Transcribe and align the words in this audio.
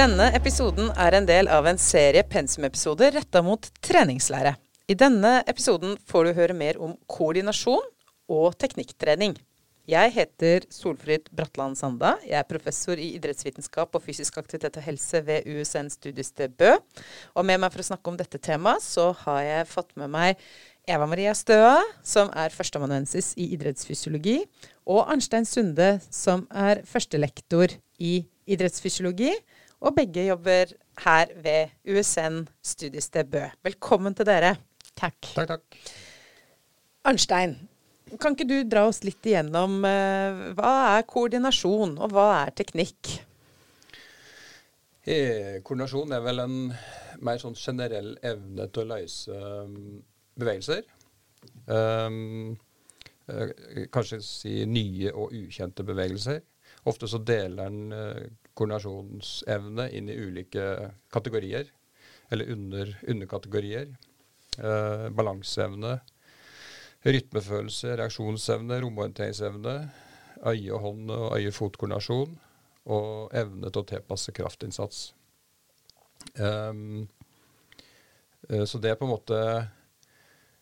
Denne 0.00 0.30
episoden 0.32 0.86
er 0.96 1.12
en 1.12 1.26
del 1.28 1.48
av 1.52 1.66
en 1.68 1.76
serie 1.76 2.22
pensumepisoder 2.24 3.10
retta 3.18 3.42
mot 3.44 3.66
treningslære. 3.84 4.54
I 4.88 4.94
denne 4.96 5.32
episoden 5.50 5.98
får 6.08 6.24
du 6.24 6.30
høre 6.38 6.56
mer 6.56 6.78
om 6.80 6.94
koordinasjon 7.10 7.84
og 8.32 8.56
teknikktrening. 8.56 9.34
Jeg 9.90 10.14
heter 10.14 10.64
Solfrid 10.72 11.28
Bratland 11.36 11.76
Sanda. 11.76 12.14
Jeg 12.24 12.38
er 12.38 12.48
professor 12.48 12.96
i 12.96 13.10
idrettsvitenskap 13.18 13.92
og 13.92 14.06
fysisk 14.06 14.40
aktivitet 14.40 14.80
og 14.80 14.88
helse 14.88 15.20
ved 15.26 15.44
USN 15.44 15.92
studiested 15.92 16.56
Bø. 16.56 16.72
Og 17.36 17.44
med 17.44 17.60
meg 17.60 17.74
for 17.74 17.84
å 17.84 17.88
snakke 17.90 18.14
om 18.14 18.16
dette 18.16 18.40
temaet, 18.40 18.80
så 18.80 19.10
har 19.26 19.44
jeg 19.44 19.70
fått 19.74 19.92
med 20.00 20.14
meg 20.16 20.40
Eva 20.88 21.04
Maria 21.12 21.36
Støa, 21.36 21.76
som 22.00 22.32
er 22.32 22.56
førsteamanuensis 22.56 23.34
i 23.36 23.52
idrettsfysiologi, 23.52 24.40
og 24.88 25.10
Arnstein 25.12 25.44
Sunde, 25.44 25.98
som 26.08 26.48
er 26.48 26.86
førstelektor 26.88 27.76
i 28.00 28.22
idrettsfysiologi. 28.48 29.34
Og 29.80 29.94
begge 29.96 30.26
jobber 30.26 30.74
her 31.06 31.30
ved 31.40 31.70
USN 31.88 32.42
studiested 32.62 33.30
Bø. 33.32 33.46
Velkommen 33.64 34.14
til 34.14 34.26
dere. 34.28 34.56
Takk. 34.92 35.30
Takk, 35.32 35.48
takk. 35.48 35.78
Arnstein, 37.08 37.54
kan 38.20 38.36
ikke 38.36 38.48
du 38.50 38.58
dra 38.68 38.82
oss 38.90 39.00
litt 39.06 39.24
igjennom 39.24 39.78
eh, 39.88 40.42
hva 40.58 40.72
er 40.98 41.06
koordinasjon, 41.08 41.94
og 41.96 42.12
hva 42.12 42.26
er 42.42 42.52
teknikk? 42.60 43.14
Eh, 45.08 45.62
koordinasjon 45.64 46.12
er 46.12 46.26
vel 46.28 46.44
en 46.44 46.58
mer 47.24 47.40
sånn 47.40 47.56
generell 47.56 48.12
evne 48.20 48.68
til 48.68 48.84
å 48.84 48.90
løse 48.92 49.40
um, 49.64 49.96
bevegelser. 50.36 50.84
Um, 51.72 52.58
kanskje 53.94 54.20
si 54.26 54.54
nye 54.68 55.08
og 55.14 55.32
ukjente 55.40 55.88
bevegelser. 55.88 56.44
Ofte 56.90 57.08
så 57.08 57.24
deler 57.24 57.64
en 57.64 57.80
koordinasjonsevne 58.60 59.88
inn 59.96 60.12
i 60.12 60.20
ulike 60.20 60.68
kategorier, 61.12 61.72
eller 62.30 62.52
under, 62.52 62.92
underkategorier. 63.08 63.90
Eh, 64.58 65.08
balanseevne, 65.14 66.00
rytmefølelse, 67.06 67.94
reaksjonsevne, 67.96 68.80
romorienteringsevne, 68.82 69.74
øye- 70.46 70.72
og 70.74 70.80
hånd- 70.80 71.10
og 71.10 71.38
øye-fot-koordinasjon, 71.38 72.38
og 72.86 73.30
evne 73.32 73.70
til 73.70 73.82
å 73.82 73.86
tilpasse 73.86 74.32
kraftinnsats. 74.32 75.14
Um, 76.36 77.08
så 78.66 78.78
det 78.78 78.90
er 78.90 78.98
på 78.98 79.06
en 79.06 79.10
måte 79.14 79.36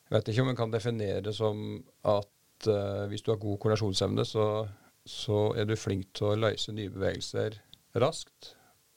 Jeg 0.08 0.14
vet 0.14 0.28
ikke 0.28 0.42
om 0.42 0.48
en 0.48 0.56
kan 0.56 0.70
definere 0.70 1.20
det 1.20 1.34
som 1.34 1.82
at 2.04 2.68
uh, 2.68 3.06
hvis 3.10 3.22
du 3.22 3.32
har 3.32 3.40
god 3.42 3.58
koordinasjonsevne, 3.58 4.24
så, 4.24 4.68
så, 5.04 5.52
er 5.56 5.64
du 5.64 5.76
flink 5.76 6.12
til 6.14 6.30
å 6.30 6.38
løse 6.38 6.72
nye 6.72 6.90
bevegelser 6.90 7.58
raskt. 8.02 8.54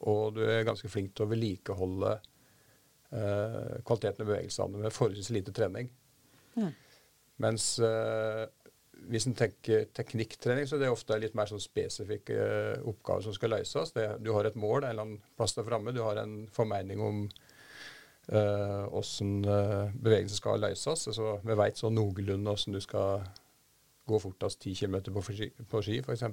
Og 0.10 0.36
du 0.36 0.42
er 0.46 0.66
ganske 0.66 0.90
flink 0.90 1.14
til 1.16 1.28
å 1.28 1.32
vedlikeholde 1.32 2.16
eh, 2.16 3.76
kvaliteten 3.86 4.24
i 4.24 4.30
bevegelsene 4.30 4.82
med 4.82 4.96
forholdsvis 4.96 5.30
lite 5.36 5.54
trening. 5.56 5.92
Mm. 6.56 6.72
Mens 7.46 7.68
eh, 7.86 8.46
hvis 9.12 9.28
en 9.30 9.38
tenker 9.38 9.88
teknikktrening, 9.98 10.68
så 10.70 10.78
er 10.78 10.86
det 10.86 10.92
ofte 10.94 11.20
litt 11.22 11.38
mer 11.38 11.50
sånn 11.50 11.62
spesifikke 11.62 12.38
eh, 12.38 12.88
oppgaver 12.90 13.28
som 13.28 13.38
skal 13.38 13.54
løses. 13.58 13.94
Det, 13.98 14.08
du 14.26 14.32
har 14.36 14.50
et 14.50 14.58
mål 14.60 14.82
en 14.82 14.90
eller 14.90 15.06
annen 15.06 15.22
plass 15.38 15.54
der 15.58 15.68
framme. 15.68 15.94
Du 15.94 16.02
har 16.06 16.22
en 16.22 16.44
formening 16.54 17.02
om 17.04 17.26
åssen 18.32 19.42
uh, 19.44 19.90
bevegelsen 19.98 20.38
skal 20.38 20.62
løses. 20.62 21.08
Altså, 21.10 21.34
vi 21.44 21.56
veit 21.58 21.76
så 21.76 21.90
noenlunde 21.92 22.54
åssen 22.54 22.72
du 22.72 22.80
skal 22.80 23.26
gå 24.08 24.20
fortest 24.22 24.62
10 24.62 24.76
km 24.78 24.96
på, 25.10 25.24
på 25.68 25.82
ski, 25.84 25.98
f.eks. 26.06 26.24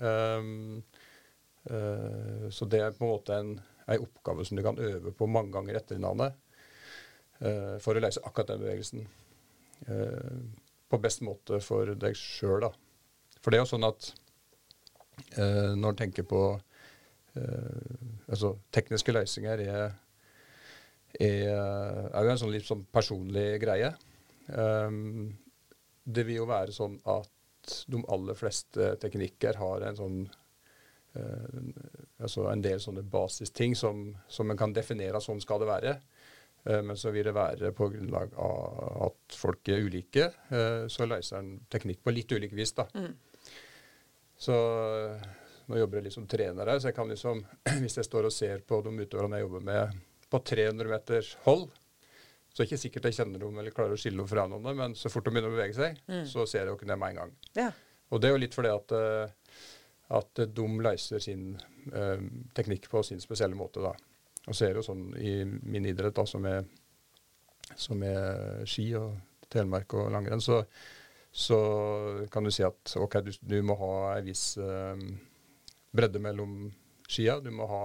Um, 0.00 0.78
så 1.68 2.66
det 2.72 2.78
er 2.80 2.94
på 2.96 3.04
en 3.04 3.10
måte 3.10 3.36
en, 3.36 3.50
en, 3.84 4.00
oppgave 4.00 4.46
som 4.48 4.56
du 4.56 4.62
kan 4.64 4.78
øve 4.80 5.12
på 5.12 5.28
mange 5.28 5.52
ganger 5.52 5.76
etter 5.76 5.98
hverandre 5.98 6.30
for 7.84 7.92
å 7.92 8.00
løse 8.00 8.22
akkurat 8.24 8.54
den 8.54 8.62
bevegelsen. 8.62 9.04
Eh, 9.88 10.36
på 10.90 10.98
best 10.98 11.22
måte 11.24 11.60
for 11.64 11.94
deg 11.96 12.16
sjøl. 12.18 12.66
For 13.40 13.52
det 13.52 13.60
er 13.60 13.64
jo 13.64 13.70
sånn 13.72 13.86
at 13.86 14.10
eh, 15.38 15.72
når 15.78 15.92
en 15.92 16.00
tenker 16.02 16.26
på 16.28 16.42
eh, 17.38 18.06
altså 18.28 18.56
tekniske 18.74 19.14
løsninger, 19.14 19.62
er, 19.70 19.94
er, 21.14 21.46
er, 22.10 22.24
jo 22.26 22.32
en 22.34 22.42
sånn 22.42 22.52
litt 22.52 22.68
sånn 22.68 22.84
personlig 22.92 23.54
greie. 23.62 23.94
Um, 24.50 25.30
det 26.02 26.24
vil 26.26 26.40
jo 26.40 26.50
være 26.50 26.74
sånn 26.74 26.96
at 27.08 27.76
de 27.86 28.00
aller 28.10 28.34
fleste 28.34 28.96
teknikker 28.98 29.60
har 29.60 29.86
en 29.86 29.98
sånn 29.98 30.20
altså 31.12 32.44
en 32.50 32.62
del 32.62 32.78
sånne 32.82 33.02
basisting 33.02 33.72
som, 33.78 34.10
som 34.30 34.50
en 34.50 34.58
kan 34.58 34.74
definere 34.76 35.20
sånn 35.24 35.40
skal 35.42 35.62
det 35.62 35.70
være. 35.70 35.94
Eh, 36.64 36.82
men 36.82 36.96
så 36.96 37.10
vil 37.10 37.26
det 37.26 37.34
være 37.36 37.72
på 37.76 37.88
grunnlag 37.92 38.34
av 38.38 39.08
at 39.08 39.36
folk 39.40 39.68
er 39.72 39.84
ulike. 39.86 40.30
Eh, 40.48 40.86
så 40.92 41.08
løser 41.08 41.40
en 41.40 41.52
teknikk 41.72 42.02
på 42.04 42.14
litt 42.14 42.32
ulik 42.32 42.54
vis. 42.56 42.74
da. 42.76 42.86
Mm. 42.94 43.12
Så 44.40 44.56
nå 45.70 45.78
jobber 45.78 46.00
jeg 46.00 46.08
litt 46.08 46.16
som 46.16 46.28
trener 46.30 46.72
her, 46.72 46.80
så 46.80 46.90
jeg 46.90 46.96
kan 46.96 47.10
liksom, 47.10 47.44
hvis 47.82 47.98
jeg 48.00 48.08
står 48.08 48.28
og 48.28 48.34
ser 48.34 48.64
på 48.66 48.80
de 48.84 48.94
utøverne 48.96 49.38
jeg 49.38 49.46
jobber 49.46 49.68
med 49.68 50.00
på 50.30 50.40
300 50.46 50.90
meters 50.90 51.34
hold, 51.44 51.68
så 52.50 52.62
er 52.62 52.64
det 52.64 52.70
ikke 52.70 52.82
sikkert 52.82 53.06
jeg 53.06 53.16
kjenner 53.20 53.42
dem 53.42 53.58
eller 53.62 53.74
klarer 53.74 53.94
å 53.94 54.00
skille 54.00 54.18
dem 54.18 54.30
fra 54.30 54.46
noen, 54.50 54.72
men 54.76 54.96
så 54.98 55.10
fort 55.12 55.26
de 55.26 55.30
begynner 55.30 55.52
å 55.52 55.54
bevege 55.54 55.76
seg, 55.76 56.00
mm. 56.10 56.24
så 56.26 56.46
ser 56.50 56.64
jeg 56.64 56.72
jo 56.72 56.78
ikke 56.78 56.88
det 56.90 56.96
med 56.98 57.12
en 57.12 57.20
gang. 57.20 57.36
Ja. 57.58 57.68
Og 58.10 58.22
det 58.22 58.26
er 58.26 58.34
jo 58.34 58.40
litt 58.42 58.56
fordi 58.56 58.72
at, 58.74 58.94
eh, 58.96 59.68
at 60.10 60.42
de 60.56 60.66
løser 60.82 61.22
sin 61.22 61.54
eh, 61.94 62.22
teknikk 62.56 62.88
på 62.90 63.02
sin 63.06 63.22
spesielle 63.22 63.58
måte, 63.58 63.82
da. 63.84 63.94
Og 64.48 64.56
så 64.56 64.66
er 64.66 64.72
det 64.72 64.82
jo 64.82 64.88
sånn 64.88 65.04
i 65.20 65.34
min 65.44 65.86
idrett, 65.86 66.16
da, 66.16 66.24
som 66.26 66.46
er, 66.48 66.64
som 67.78 68.02
er 68.02 68.64
ski 68.68 68.88
og 68.98 69.14
telemark 69.50 69.94
og 69.98 70.10
langrenn, 70.14 70.42
så, 70.42 70.62
så, 71.30 71.58
kan 72.32 72.46
du 72.46 72.52
si 72.54 72.64
at 72.66 72.94
OK, 72.98 73.20
du, 73.26 73.32
du 73.40 73.58
må 73.66 73.76
ha 73.78 73.94
en 74.16 74.26
viss 74.26 74.54
eh, 74.58 75.06
bredde 75.94 76.22
mellom 76.22 76.70
skia. 77.10 77.38
Du 77.42 77.50
må 77.54 77.66
ha 77.70 77.84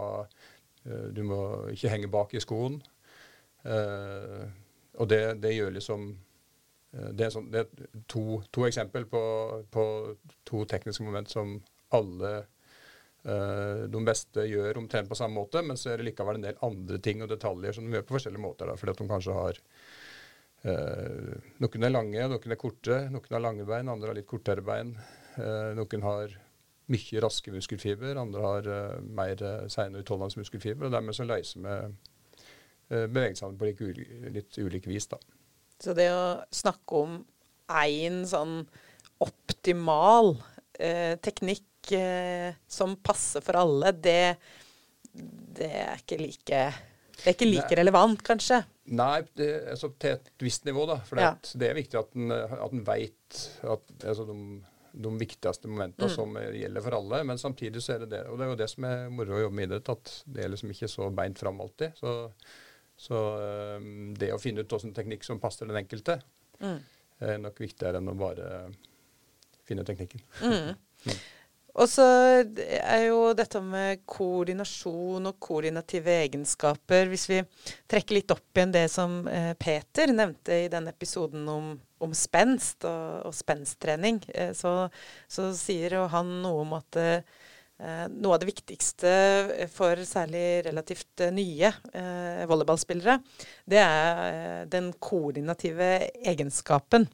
eh, 0.85 1.07
Du 1.13 1.23
må 1.27 1.39
ikke 1.73 1.91
henge 1.93 2.11
bak 2.11 2.33
i 2.33 2.43
skoen. 2.43 2.81
Uh, 3.65 4.45
og 5.01 5.07
det, 5.09 5.39
det, 5.41 5.55
gjør 5.55 5.71
liksom 5.73 6.03
Det 7.17 7.23
er, 7.25 7.31
sånn, 7.33 7.47
det 7.49 7.63
er 7.63 7.87
to, 8.05 8.43
to 8.53 8.67
eksempel 8.67 9.07
på, 9.09 9.21
på, 9.73 9.85
to 10.45 10.61
tekniske 10.69 11.01
moment 11.01 11.31
som 11.33 11.55
alle 11.93 12.35
Uh, 13.25 13.87
de 13.89 13.99
beste 14.05 14.43
gjør 14.45 14.77
omtrent 14.77 15.09
på 15.09 15.17
samme 15.17 15.39
måte, 15.39 15.63
men 15.65 15.79
så 15.81 15.89
er 15.91 15.97
det 15.97 16.11
likevel 16.11 16.37
en 16.37 16.43
del 16.45 16.59
andre 16.65 16.99
ting 17.01 17.23
og 17.25 17.31
detaljer 17.31 17.73
som 17.73 17.87
de 17.87 17.97
gjør 17.97 18.05
på 18.05 18.17
forskjellige 18.19 18.43
måter. 18.43 18.69
Da, 18.69 18.75
fordi 18.77 18.93
at 18.93 19.01
de 19.01 19.07
kanskje 19.09 19.37
har 19.39 19.61
uh, 20.67 21.31
Noen 21.63 21.87
er 21.87 21.93
lange, 21.93 22.27
noen 22.29 22.53
er 22.53 22.61
korte. 22.61 22.99
Noen 23.09 23.33
har 23.33 23.41
lange 23.47 23.65
bein, 23.65 23.89
andre 23.89 24.11
har 24.11 24.19
litt 24.19 24.29
kortere 24.29 24.61
bein. 24.65 24.93
Uh, 25.39 25.73
noen 25.73 26.05
har 26.05 26.37
mye 26.93 27.25
raske 27.25 27.49
muskelfiber, 27.49 28.13
andre 28.21 28.45
har 28.45 28.71
mer 29.01 29.41
uh, 29.41 29.65
seine 29.73 30.05
utholdende 30.05 30.45
muskelfiber. 30.45 30.85
og 30.85 30.93
Dermed 30.93 31.17
så 31.17 31.25
løser 31.25 31.65
vi 31.65 31.79
bevegelsene 32.85 33.57
på 33.57 33.65
litt, 33.65 33.79
litt 34.35 34.57
ulik 34.61 34.85
vis. 34.85 35.09
da. 35.09 35.17
Så 35.81 35.97
det 35.97 36.11
å 36.13 36.43
snakke 36.53 36.99
om 37.01 37.23
én 37.73 38.21
sånn 38.29 38.59
optimal 39.25 40.35
teknikk 41.25 41.65
eh, 41.93 42.55
som 42.67 42.95
passer 43.03 43.43
for 43.45 43.59
alle, 43.59 43.91
det, 43.93 44.35
det, 45.13 45.71
er 45.85 46.01
ikke 46.01 46.19
like 46.21 46.61
det 47.15 47.29
er 47.29 47.35
ikke 47.37 47.47
like 47.47 47.77
relevant, 47.79 48.21
kanskje? 48.25 48.61
Nei, 48.93 49.23
det, 49.37 49.49
altså, 49.71 49.89
til 49.99 50.17
et 50.17 50.31
visst 50.43 50.65
nivå, 50.67 50.85
da. 50.89 50.99
For 51.07 51.21
ja. 51.21 51.31
det 51.57 51.69
er 51.69 51.77
viktig 51.77 51.99
at 51.99 52.17
en, 52.19 52.33
at 52.35 52.73
en 52.75 52.83
veit 52.85 53.39
altså, 53.63 54.25
de, 54.27 54.35
de, 54.91 55.13
viktigste 55.21 55.71
momentene 55.71 56.09
mm. 56.09 56.13
som 56.13 56.37
gjelder 56.37 56.85
for 56.85 56.97
alle. 56.99 57.21
Men 57.31 57.41
samtidig 57.41 57.81
så 57.81 57.95
er 57.95 58.03
det 58.03 58.11
det. 58.13 58.21
Og 58.29 58.37
det 58.37 58.45
er 58.45 58.51
jo 58.51 58.59
det 58.59 58.69
som 58.75 58.87
er 58.89 59.07
moro 59.13 59.37
å 59.37 59.41
jobbe 59.45 59.57
med 59.57 59.69
idrett, 59.69 59.93
at 59.95 60.13
det 60.35 60.43
er 60.43 60.53
liksom 60.53 60.75
ikke 60.75 60.91
så 60.91 61.09
beint 61.17 61.41
fram 61.41 61.63
alltid. 61.63 61.97
Så, 61.97 62.15
så 63.07 63.23
um, 63.79 64.11
det 64.19 64.33
å 64.35 64.41
finne 64.41 64.65
ut 64.65 64.75
hvilken 64.75 64.93
teknikk 64.97 65.25
som 65.27 65.41
passer 65.41 65.71
den 65.71 65.79
enkelte, 65.81 66.19
mm. 66.61 66.77
er 67.25 67.41
nok 67.41 67.63
viktigere 67.63 68.03
enn 68.03 68.11
å 68.11 68.17
bare 68.19 68.51
finne 69.65 69.87
teknikken. 69.87 70.21
Mm. 70.43 70.75
Og 71.75 71.89
så 71.91 72.03
er 72.45 73.01
jo 73.09 73.33
dette 73.35 73.59
med 73.63 74.05
koordinasjon 74.07 75.27
og 75.27 75.39
koordinative 75.43 76.13
egenskaper 76.23 77.09
Hvis 77.11 77.27
vi 77.31 77.41
trekker 77.91 78.19
litt 78.19 78.31
opp 78.31 78.55
igjen 78.55 78.75
det 78.75 78.85
som 78.93 79.25
eh, 79.27 79.51
Peter 79.59 80.13
nevnte 80.15 80.61
i 80.65 80.69
denne 80.71 80.93
episoden 80.95 81.47
om, 81.51 81.73
om 81.99 82.15
spenst 82.15 82.87
og, 82.87 83.27
og 83.27 83.35
spenstrening, 83.35 84.21
eh, 84.31 84.53
så, 84.55 84.87
så, 85.27 85.49
sier 85.57 85.97
jo 85.99 86.05
han 86.11 86.31
noe 86.45 86.63
om 86.63 86.77
at 86.79 86.99
eh, 87.01 87.43
noe 87.75 88.37
av 88.37 88.39
det 88.39 88.47
viktigste 88.47 89.11
for 89.73 89.99
særlig 90.07 90.63
relativt 90.69 91.25
nye 91.35 91.73
volleyballspillere, 92.47 93.17
det 93.67 93.81
er 93.81 94.69
den 94.71 94.93
koordinative 95.03 95.89
egenskapen. 96.23 97.09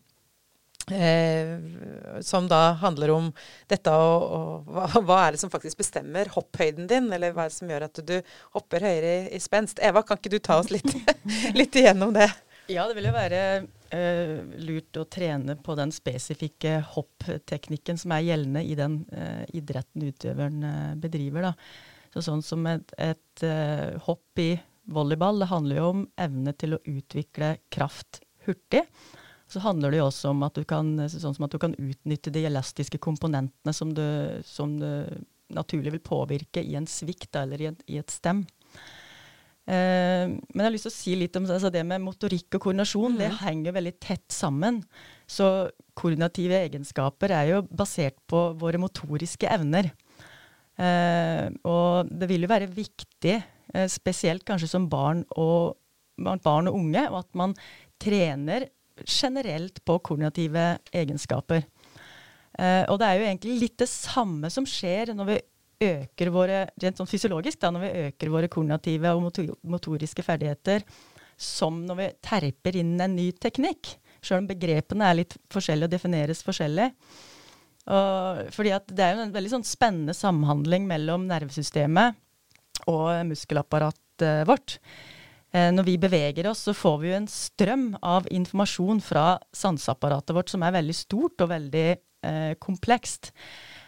Eh, 0.89 2.21
som 2.21 2.47
da 2.49 2.73
handler 2.81 3.11
om 3.13 3.29
dette 3.69 3.91
og, 3.93 4.23
og 4.23 4.71
hva, 4.71 4.87
hva, 4.99 5.17
er 5.25 5.35
det 5.35 5.41
som 5.43 5.51
faktisk 5.53 5.81
bestemmer 5.83 6.31
hopphøyden 6.33 6.87
din, 6.89 7.11
eller 7.13 7.35
hva 7.35 7.45
er 7.45 7.51
det 7.51 7.57
som 7.57 7.69
gjør 7.71 7.85
at 7.87 8.01
du 8.07 8.15
hopper 8.55 8.87
høyere 8.87 9.11
i, 9.11 9.27
i 9.37 9.41
spenst. 9.43 9.81
Eva, 9.83 10.03
kan 10.05 10.19
ikke 10.19 10.33
du 10.33 10.39
ta 10.43 10.57
oss 10.61 10.71
litt, 10.73 10.89
litt 11.59 11.77
igjennom 11.77 12.15
det? 12.15 12.29
Ja, 12.71 12.85
det 12.87 12.95
vil 12.97 13.09
jo 13.09 13.13
være 13.15 13.43
eh, 13.93 14.35
lurt 14.63 14.99
å 14.99 15.05
trene 15.11 15.57
på 15.59 15.75
den 15.79 15.93
spesifikke 15.93 16.77
hoppteknikken 16.93 17.99
som 17.99 18.15
er 18.15 18.27
gjeldende 18.29 18.63
i 18.63 18.77
den 18.79 19.01
eh, 19.11 19.43
idretten 19.57 20.05
utøveren 20.07 20.61
uh, 20.63 20.93
bedriver. 21.01 21.49
Da. 21.49 22.11
Så 22.13 22.23
sånn 22.27 22.43
som 22.45 22.65
et, 22.67 22.91
et 22.99 23.43
hopp 24.05 24.39
i 24.39 24.53
volleyball, 24.91 25.39
det 25.39 25.47
handler 25.51 25.77
jo 25.79 25.89
om 25.93 26.05
evne 26.19 26.53
til 26.59 26.75
å 26.75 26.81
utvikle 26.91 27.55
kraft 27.71 28.19
hurtig. 28.45 28.83
Så 29.51 29.59
handler 29.59 29.91
det 29.91 29.99
jo 29.99 30.07
også 30.07 30.31
om 30.31 30.45
at 30.47 30.55
du 30.55 30.63
kan, 30.67 30.93
sånn 31.11 31.43
at 31.43 31.51
du 31.51 31.59
kan 31.59 31.75
utnytte 31.75 32.31
de 32.31 32.45
elastiske 32.47 33.01
komponentene 33.03 33.73
som 33.75 33.91
du, 33.95 34.05
som 34.47 34.77
du 34.79 34.89
naturlig 35.51 35.91
vil 35.97 36.03
påvirke 36.05 36.63
i 36.63 36.77
en 36.79 36.87
svikt 36.87 37.35
eller 37.35 37.61
i, 37.61 37.67
en, 37.71 37.79
i 37.91 37.99
et 37.99 38.13
stem. 38.13 38.45
Eh, 39.69 40.25
men 40.31 40.57
jeg 40.57 40.65
har 40.65 40.73
lyst 40.73 40.87
til 40.87 40.93
å 40.93 40.95
si 40.95 41.15
litt 41.19 41.37
om 41.37 41.45
altså 41.45 41.69
det 41.73 41.83
med 41.87 42.03
motorikk 42.03 42.57
og 42.57 42.65
koordinasjon. 42.65 43.15
Mm. 43.15 43.19
Det 43.21 43.29
henger 43.43 43.77
veldig 43.77 43.95
tett 44.03 44.27
sammen. 44.33 44.81
Så 45.29 45.69
koordinative 45.97 46.63
egenskaper 46.65 47.35
er 47.35 47.51
jo 47.53 47.61
basert 47.67 48.17
på 48.31 48.49
våre 48.61 48.81
motoriske 48.81 49.49
evner. 49.51 49.91
Eh, 50.81 51.47
og 51.67 52.09
det 52.09 52.29
vil 52.31 52.47
jo 52.47 52.51
være 52.51 52.71
viktig, 52.71 53.37
eh, 53.75 53.87
spesielt 53.91 54.47
kanskje 54.47 54.71
som 54.71 54.89
barn 54.89 55.25
og, 55.35 55.77
barn 56.17 56.69
og 56.71 56.77
unge, 56.79 57.05
at 57.05 57.29
man 57.37 57.55
trener 58.01 58.69
generelt 59.05 59.79
på 59.85 59.97
koordinative 60.03 60.65
egenskaper. 60.93 61.65
Uh, 62.59 62.83
og 62.91 62.99
det 62.99 63.07
er 63.07 63.17
jo 63.17 63.27
egentlig 63.29 63.57
litt 63.61 63.77
det 63.79 63.89
samme 63.89 64.51
som 64.51 64.67
skjer 64.67 65.13
når 65.15 65.29
vi 65.29 65.39
øker 65.81 66.31
våre 66.33 66.59
rent 66.81 66.99
sånn 66.99 67.09
fysiologisk 67.09 67.61
da, 67.61 67.71
når 67.73 67.85
vi 67.85 68.05
øker 68.07 68.33
våre 68.33 68.49
koordinative 68.51 69.13
og 69.15 69.31
motoriske 69.71 70.25
ferdigheter, 70.25 70.85
som 71.41 71.79
når 71.87 71.97
vi 71.97 72.07
terper 72.21 72.77
inn 72.77 72.93
en 73.01 73.15
ny 73.17 73.31
teknikk. 73.33 73.95
Sjøl 74.21 74.43
om 74.43 74.49
begrepene 74.51 75.07
er 75.07 75.17
litt 75.23 75.37
forskjellige 75.53 75.89
og 75.89 75.95
defineres 75.95 76.43
forskjellig. 76.45 76.91
Og, 77.89 78.43
fordi 78.53 78.75
det 78.93 79.05
er 79.05 79.15
jo 79.15 79.23
en 79.23 79.33
veldig 79.33 79.53
sånn 79.55 79.65
spennende 79.65 80.13
samhandling 80.13 80.85
mellom 80.89 81.25
nervesystemet 81.31 82.19
og 82.91 83.09
muskelapparatet 83.31 84.45
vårt. 84.49 84.77
Eh, 85.51 85.71
når 85.75 85.87
vi 85.87 85.97
beveger 85.99 86.47
oss, 86.51 86.63
så 86.67 86.75
får 86.75 87.01
vi 87.01 87.11
jo 87.11 87.17
en 87.17 87.27
strøm 87.31 87.89
av 88.01 88.29
informasjon 88.31 89.01
fra 89.03 89.25
sanseapparatet 89.55 90.35
vårt 90.37 90.53
som 90.53 90.63
er 90.63 90.77
veldig 90.77 90.95
stort 90.95 91.43
og 91.43 91.51
veldig 91.51 91.87
eh, 91.91 92.53
komplekst. 92.63 93.33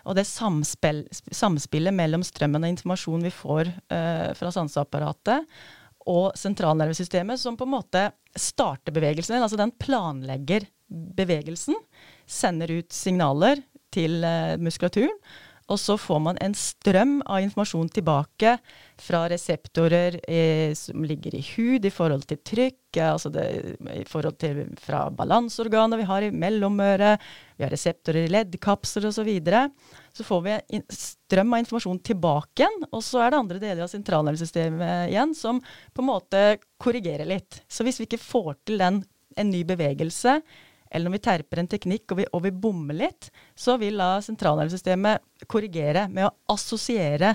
Og 0.04 0.18
det 0.20 0.26
samspill, 0.28 1.06
samspillet 1.12 1.96
mellom 1.96 2.26
strømmen 2.28 2.66
av 2.66 2.74
informasjon 2.74 3.24
vi 3.24 3.32
får 3.32 3.72
eh, 3.72 4.30
fra 4.36 4.52
sanseapparatet 4.52 5.48
og 6.12 6.34
sentralnervesystemet, 6.36 7.40
som 7.40 7.56
på 7.56 7.64
en 7.64 7.76
måte 7.78 8.02
starter 8.36 8.92
bevegelsen. 8.96 9.40
Altså 9.40 9.60
den 9.60 9.72
planlegger 9.80 10.68
bevegelsen, 10.90 11.78
sender 12.28 12.76
ut 12.76 12.92
signaler 12.92 13.64
til 13.94 14.20
eh, 14.28 14.60
muskulaturen, 14.60 15.16
og 15.74 15.80
så 15.82 15.96
får 15.98 16.20
man 16.22 16.40
en 16.44 16.54
strøm 16.58 17.18
av 17.26 17.42
informasjon 17.42 17.90
tilbake 17.96 18.56
fra 19.02 19.24
reseptorer 19.32 20.20
eh, 20.30 20.74
som 20.78 21.06
ligger 21.06 21.36
i 21.36 21.42
hud 21.48 21.86
i 21.86 21.92
forhold 21.94 22.28
til 22.30 22.40
trykk, 22.46 23.00
altså 23.02 23.32
det, 23.34 23.46
i 23.96 24.04
forhold 24.06 24.38
til 24.42 24.62
fra 24.82 25.08
balanseorganet 25.14 26.04
vi 26.04 26.08
har 26.10 26.26
i 26.26 26.34
mellomøret, 26.44 27.24
vi 27.58 27.66
har 27.66 27.74
reseptorer 27.74 28.28
i 28.28 28.34
leddkapsler 28.34 29.10
osv. 29.10 29.24
Så, 29.24 29.26
videre. 29.26 29.70
så 30.12 30.26
får 30.28 30.42
vi 30.44 30.58
en 30.78 30.84
strøm 30.92 31.56
av 31.56 31.64
informasjon 31.64 32.02
tilbake 32.06 32.66
igjen, 32.66 32.86
og 32.92 33.02
så 33.06 33.24
er 33.24 33.32
det 33.32 33.40
andre 33.40 33.62
deler 33.64 33.86
av 33.86 33.92
sentralnervesystemet 33.94 35.14
igjen 35.14 35.34
som 35.38 35.62
på 35.64 36.04
en 36.04 36.10
måte 36.12 36.44
korrigerer 36.84 37.30
litt. 37.30 37.64
Så 37.72 37.88
hvis 37.88 38.02
vi 38.02 38.10
ikke 38.10 38.22
får 38.22 38.54
til 38.68 38.84
den, 38.84 39.02
en 39.40 39.50
ny 39.50 39.64
bevegelse, 39.66 40.42
eller 40.94 41.10
når 41.10 41.18
vi 41.18 41.24
terper 41.26 41.62
en 41.62 41.70
teknikk 41.72 42.14
og 42.14 42.20
vi, 42.22 42.26
og 42.30 42.44
vi 42.46 42.54
bommer 42.66 43.00
litt, 43.02 43.30
så 43.58 43.76
vil 43.82 43.98
da 44.00 44.16
sentralnervesystemet 44.24 45.48
korrigere 45.50 46.06
med 46.14 46.30
å 46.30 46.34
assosiere 46.54 47.34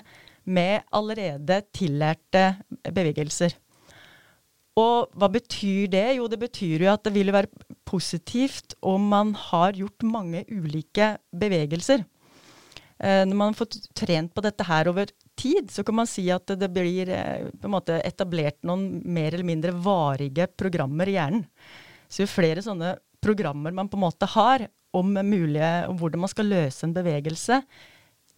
med 0.49 0.87
allerede 0.97 1.61
tillærte 1.77 2.45
bevegelser. 2.95 3.57
Og 4.79 5.11
hva 5.19 5.29
betyr 5.33 5.89
det? 5.91 6.07
Jo, 6.19 6.29
det 6.31 6.39
betyr 6.41 6.87
jo 6.87 6.93
at 6.93 7.03
det 7.07 7.13
vil 7.17 7.35
være 7.35 7.51
positivt 7.89 8.77
om 8.87 9.09
man 9.11 9.35
har 9.49 9.75
gjort 9.77 10.07
mange 10.07 10.45
ulike 10.53 11.17
bevegelser. 11.35 12.05
Eh, 12.99 13.25
når 13.27 13.35
man 13.35 13.51
har 13.51 13.59
fått 13.59 13.81
trent 13.97 14.33
på 14.35 14.43
dette 14.45 14.67
her 14.67 14.91
over 14.91 15.11
tid, 15.39 15.71
så 15.71 15.85
kan 15.87 15.99
man 16.01 16.09
si 16.11 16.27
at 16.35 16.51
det 16.59 16.71
blir 16.75 17.11
eh, 17.15 17.51
måte 17.71 17.99
etablert 18.07 18.59
noen 18.67 19.03
mer 19.07 19.35
eller 19.35 19.47
mindre 19.47 19.75
varige 19.75 20.49
programmer 20.59 21.11
i 21.11 21.19
hjernen. 21.19 21.45
Så 22.09 22.25
jo 22.25 22.31
flere 22.31 22.65
sånne 22.65 22.97
programmer 23.25 23.75
man 23.75 23.89
på 23.91 23.99
en 23.99 24.05
måte 24.07 24.29
har 24.35 24.69
om, 24.97 25.13
mulige, 25.13 25.73
om 25.91 25.99
hvordan 26.01 26.25
man 26.25 26.33
skal 26.33 26.49
løse 26.49 26.87
en 26.87 26.95
bevegelse, 26.97 27.61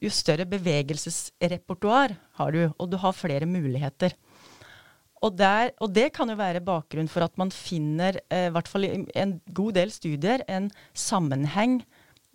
jo 0.00 0.11
større 0.12 0.47
bevegelsesrepertoar 0.49 2.17
har 2.41 2.53
du, 2.55 2.62
og 2.73 2.91
du 2.91 2.97
har 3.00 3.17
flere 3.17 3.49
muligheter. 3.49 4.15
Og, 5.21 5.35
der, 5.37 5.75
og, 5.85 5.91
det 5.93 6.09
kan 6.17 6.31
jo 6.32 6.38
være 6.38 6.62
bakgrunn 6.65 7.09
for 7.12 7.27
at 7.27 7.37
man 7.41 7.50
finner, 7.53 8.17
eh, 8.32 8.47
i 8.49 8.53
hvert 8.55 8.69
fall 8.69 8.87
i 8.88 8.93
en 9.21 9.37
god 9.53 9.77
del 9.77 9.93
studier, 9.93 10.41
en 10.49 10.71
sammenheng 10.97 11.83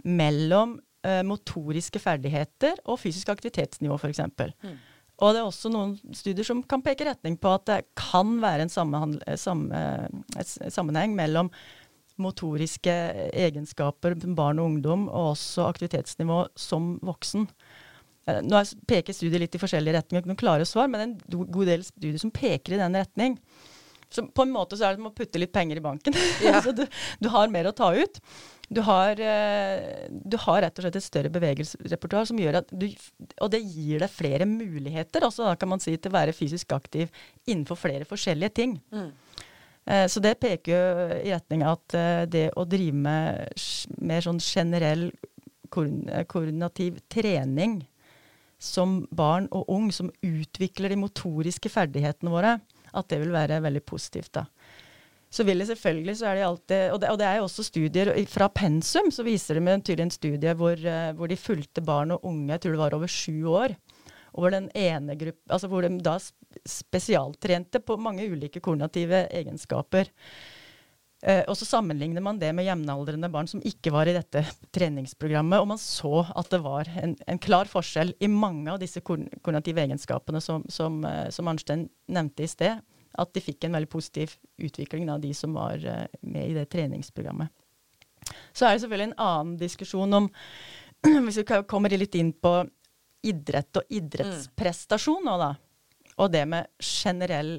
mellom 0.06 0.78
eh, 1.02 1.24
motoriske 1.26 1.98
ferdigheter 2.04 2.78
og 2.86 3.00
fysisk 3.02 3.32
aktivitetsnivå, 3.34 3.98
f.eks. 3.98 4.22
Mm. 4.22 4.78
Og 5.16 5.34
det 5.34 5.42
er 5.42 5.48
også 5.48 5.72
noen 5.74 5.96
studier 6.14 6.46
som 6.46 6.62
kan 6.62 6.84
peke 6.86 7.08
retning 7.08 7.40
på 7.42 7.50
at 7.56 7.66
det 7.72 7.80
kan 7.98 8.36
være 8.44 8.68
en 8.68 8.74
sammenheng 10.76 11.16
mellom 11.18 11.50
motoriske 12.22 12.94
egenskaper 13.34 14.18
barn 14.38 14.62
og 14.62 14.72
ungdom, 14.72 15.08
og 15.10 15.34
også 15.34 15.68
aktivitetsnivå 15.70 16.46
som 16.60 16.96
voksen. 17.06 17.48
Eh, 18.26 18.42
nå 18.46 18.62
peker 18.90 19.16
studier 19.16 19.44
litt 19.44 19.56
i 19.58 19.62
forskjellige 19.62 20.00
retninger, 20.00 20.24
ikke 20.24 20.34
noen 20.34 20.42
klare 20.42 20.68
svar, 20.70 20.90
men 20.92 21.04
en 21.04 21.16
god 21.30 21.66
del 21.70 21.86
studier 21.86 22.22
som 22.22 22.34
peker 22.34 22.76
i 22.76 22.82
den 22.82 22.98
retning. 22.98 23.40
Så 24.10 24.24
på 24.32 24.46
en 24.46 24.54
måte 24.54 24.78
så 24.78 24.88
er 24.88 24.94
det 24.94 25.02
som 25.02 25.10
å 25.10 25.16
putte 25.16 25.40
litt 25.42 25.54
penger 25.54 25.82
i 25.82 25.86
banken. 25.86 26.16
Ja. 26.46 26.60
altså 26.60 26.76
du, 26.76 26.86
du, 27.20 27.30
har 27.34 27.52
mer 27.52 27.70
å 27.70 27.76
ta 27.76 27.90
ut. 27.96 28.20
Du 28.74 28.82
har, 28.86 29.20
eh, 29.22 30.08
du 30.10 30.38
har, 30.42 30.62
rett 30.64 30.80
og 30.80 30.86
slett 30.86 30.98
et 30.98 31.06
større 31.06 31.32
bevegelsesrepertoar 31.34 32.26
som 32.30 32.40
gjør 32.42 32.62
at 32.64 32.72
du 32.74 32.88
Og 33.44 33.52
det 33.54 33.62
gir 33.62 34.02
deg 34.02 34.10
flere 34.10 34.48
muligheter 34.50 35.26
også, 35.28 35.46
da 35.46 35.54
kan 35.60 35.70
man 35.70 35.84
si, 35.84 35.94
til 35.98 36.14
å 36.14 36.18
være 36.18 36.34
fysisk 36.38 36.74
aktiv 36.74 37.12
innenfor 37.46 37.78
flere 37.78 38.08
forskjellige 38.10 38.56
ting. 38.58 38.80
Mm. 38.94 39.12
Eh, 39.86 40.06
så 40.10 40.22
det 40.24 40.38
peker 40.42 40.72
jo 40.74 41.10
i 41.22 41.34
retning 41.34 41.66
av 41.66 41.78
at 41.78 41.98
eh, 41.98 42.22
det 42.30 42.46
å 42.58 42.66
drive 42.70 42.98
med 43.06 43.66
mer 44.02 44.26
sånn 44.26 44.42
generell 44.42 45.10
koordinativ 45.70 47.02
trening 47.12 47.82
som 48.62 49.02
barn 49.12 49.50
og 49.54 49.70
ung, 49.70 49.92
som 49.94 50.10
utvikler 50.24 50.94
de 50.94 51.02
motoriske 51.02 51.70
ferdighetene 51.70 52.32
våre, 52.32 52.58
at 52.96 53.10
det 53.12 53.20
vil 53.22 53.34
være 53.34 53.60
veldig 53.66 53.84
positivt. 53.86 54.32
da. 54.40 54.46
Så 55.30 55.44
vil 55.44 55.60
det 55.60 55.68
selvfølgelig, 55.68 56.16
så 56.16 56.30
er 56.30 56.38
det 56.38 56.46
alltid, 56.48 56.84
og 56.94 57.02
det, 57.02 57.10
og 57.12 57.18
det 57.20 57.28
er 57.28 57.40
jo 57.40 57.48
også 57.50 57.66
studier 57.68 58.12
fra 58.32 58.48
pensum, 58.48 59.10
så 59.12 59.26
viser 59.26 59.58
det 59.58 59.66
med 59.66 59.78
en 59.78 59.84
tydelig 59.84 60.06
en 60.08 60.16
studie 60.16 60.54
hvor, 60.56 60.80
eh, 60.80 61.12
hvor 61.18 61.28
de 61.28 61.38
fulgte 61.40 61.84
barn 61.84 62.16
og 62.16 62.24
unge, 62.24 62.54
jeg 62.54 62.64
tror 62.64 62.76
det 62.76 62.84
var 62.86 62.96
over 62.96 63.12
sju 63.12 63.44
år, 63.52 63.76
hvor 64.36 64.54
den 64.54 64.68
ene 64.76 65.16
gruppen, 65.20 65.52
altså 65.52 65.70
hvor 65.72 65.86
de 65.86 65.96
da 66.04 66.18
spesialtrente 66.68 67.82
på 67.84 67.98
mange 68.02 68.28
ulike 68.32 68.62
koordinative 68.64 69.26
egenskaper. 69.32 70.12
Eh, 71.26 71.42
og 71.50 71.56
så 71.58 71.66
sammenligner 71.66 72.22
man 72.22 72.40
det 72.42 72.52
med 72.54 72.68
jevnaldrende 72.68 73.30
barn 73.34 73.48
som 73.50 73.64
ikke 73.66 73.94
var 73.96 74.10
i 74.10 74.14
dette 74.14 74.44
treningsprogrammet, 74.76 75.62
og 75.62 75.70
man 75.72 75.82
så 75.82 76.26
at 76.28 76.52
det 76.54 76.60
var 76.66 76.90
en, 77.02 77.16
en 77.26 77.42
klar 77.42 77.70
forskjell 77.72 78.14
i 78.20 78.30
mange 78.30 78.70
av 78.74 78.82
disse 78.82 79.02
koordinative 79.02 79.86
egenskapene 79.88 80.42
som, 80.44 80.66
som, 80.70 81.00
eh, 81.08 81.30
som 81.34 81.50
Arnstein 81.50 81.88
nevnte 82.12 82.46
i 82.46 82.52
sted. 82.52 82.84
At 83.16 83.32
de 83.32 83.42
fikk 83.42 83.64
en 83.64 83.78
veldig 83.78 83.90
positiv 83.90 84.36
utvikling 84.60 85.08
av 85.10 85.22
de 85.24 85.32
som 85.34 85.56
var 85.56 85.80
eh, 85.80 86.06
med 86.22 86.52
i 86.52 86.58
det 86.58 86.68
treningsprogrammet. 86.76 87.50
Så 88.52 88.66
er 88.66 88.76
det 88.76 88.84
selvfølgelig 88.84 89.12
en 89.14 89.22
annen 89.22 89.58
diskusjon 89.62 90.20
om 90.22 90.30
Hvis 91.26 91.38
vi 91.38 91.44
kommer 91.70 91.94
litt 91.94 92.16
inn 92.18 92.32
på 92.34 92.52
idrett 93.26 93.82
og 93.82 93.96
idrettsprestasjon 93.98 95.26
nå, 95.28 95.38
da. 95.42 95.52
Og 96.22 96.32
det 96.32 96.46
med 96.48 96.70
generell 96.80 97.58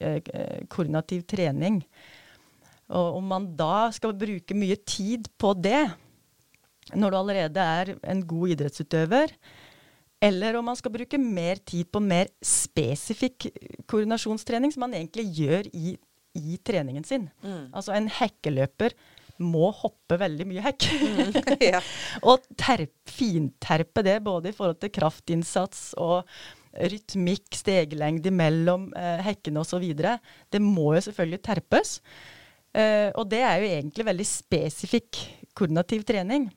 eh, 0.00 0.20
eh, 0.20 0.60
koordinativ 0.72 1.26
trening. 1.28 1.82
Og 2.90 3.18
om 3.20 3.26
man 3.30 3.50
da 3.58 3.90
skal 3.94 4.16
bruke 4.18 4.56
mye 4.56 4.78
tid 4.82 5.28
på 5.38 5.52
det, 5.58 5.84
når 6.96 7.12
du 7.12 7.18
allerede 7.20 7.66
er 7.80 7.92
en 8.02 8.22
god 8.26 8.56
idrettsutøver, 8.56 9.34
eller 10.20 10.58
om 10.58 10.66
man 10.68 10.76
skal 10.76 10.92
bruke 10.92 11.20
mer 11.20 11.60
tid 11.64 11.88
på 11.88 12.02
mer 12.04 12.28
spesifikk 12.44 13.46
koordinasjonstrening, 13.88 14.72
som 14.74 14.84
man 14.84 14.96
egentlig 14.98 15.30
gjør 15.38 15.70
i, 15.72 15.94
i 16.36 16.58
treningen 16.66 17.06
sin. 17.06 17.30
Mm. 17.40 17.70
Altså 17.72 17.94
en 17.96 18.10
hekkeløper 18.12 18.96
må 19.42 19.70
hoppe 19.74 20.18
veldig 20.20 20.46
mye 20.48 20.64
hekk. 20.64 20.86
Mm. 21.00 21.38
ja. 21.72 21.82
og 22.30 22.46
terp, 22.60 22.94
finterpe 23.10 24.04
det, 24.06 24.18
både 24.26 24.52
i 24.52 24.56
forhold 24.56 24.80
til 24.82 24.92
kraftinnsats 24.94 25.90
og 26.00 26.28
rytmikk, 26.70 27.48
steglengde 27.58 28.30
mellom 28.34 28.90
eh, 28.98 29.18
hekkene 29.26 29.64
osv. 29.64 29.84
Det 29.90 30.62
må 30.62 30.92
jo 30.94 31.02
selvfølgelig 31.08 31.42
terpes. 31.48 31.98
Eh, 32.70 33.10
og 33.18 33.26
det 33.32 33.42
er 33.42 33.58
jo 33.58 33.70
egentlig 33.74 34.06
veldig 34.06 34.28
spesifikk 34.28 35.24
koordinativ 35.58 36.06
trening. 36.08 36.48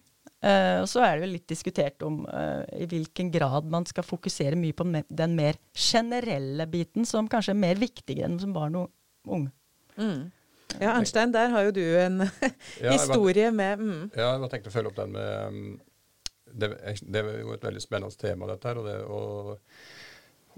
Uh, 0.43 0.83
og 0.83 0.89
så 0.91 0.99
er 1.05 1.15
det 1.15 1.23
jo 1.23 1.33
litt 1.37 1.47
diskutert 1.47 2.03
om 2.03 2.17
uh, 2.27 2.65
i 2.75 2.83
hvilken 2.91 3.29
grad 3.31 3.67
man 3.71 3.85
skal 3.87 4.03
fokusere 4.03 4.57
mye 4.59 4.75
på 4.75 4.83
den 4.91 5.37
mer 5.37 5.55
generelle 5.71 6.65
biten, 6.67 7.07
som 7.07 7.29
kanskje 7.31 7.53
er 7.53 7.61
mer 7.61 7.79
viktigere 7.79 8.27
enn 8.27 8.41
som 8.41 8.51
barn 8.55 8.75
og 8.81 9.31
ung. 9.31 9.45
Mm. 9.95 10.33
Ja, 10.81 10.93
Arnstein, 10.97 11.33
der 11.33 11.51
har 11.53 11.67
jo 11.67 11.73
du 11.75 11.83
en 11.99 12.23
historie 12.93 13.49
ja, 13.49 13.51
med 13.55 13.79
mm. 13.81 14.05
Ja, 14.15 14.33
jeg 14.37 14.51
tenkte 14.53 14.71
å 14.71 14.75
følge 14.75 14.93
opp 14.93 15.01
den 15.01 15.13
med 15.15 15.47
um, 15.47 15.81
det, 16.53 16.69
det, 17.01 17.21
er 17.21 17.39
jo 17.41 17.53
et 17.55 17.65
veldig 17.65 17.81
spennende 17.81 18.19
tema, 18.19 18.47
dette 18.49 18.69
her. 18.69 18.79
Og 18.81 18.87
det, 18.87 18.97
og, 19.09 19.53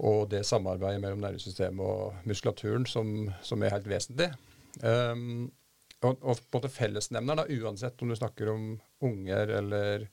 og 0.06 0.26
det 0.32 0.42
samarbeidet 0.46 1.02
mellom 1.02 1.22
nervesystemet 1.24 1.80
og 1.86 2.28
muskulaturen 2.28 2.86
som, 2.90 3.14
som 3.44 3.64
er 3.64 3.76
helt 3.76 3.88
vesentlig. 3.90 4.30
Um, 4.82 5.48
og, 6.04 6.20
og 6.20 6.40
på 6.52 6.60
en 6.60 6.72
fellesnevneren, 6.72 7.48
uansett 7.62 8.02
om 8.02 8.12
du 8.12 8.18
snakker 8.18 8.52
om 8.52 8.66
unger 9.06 9.52
eller, 9.60 10.08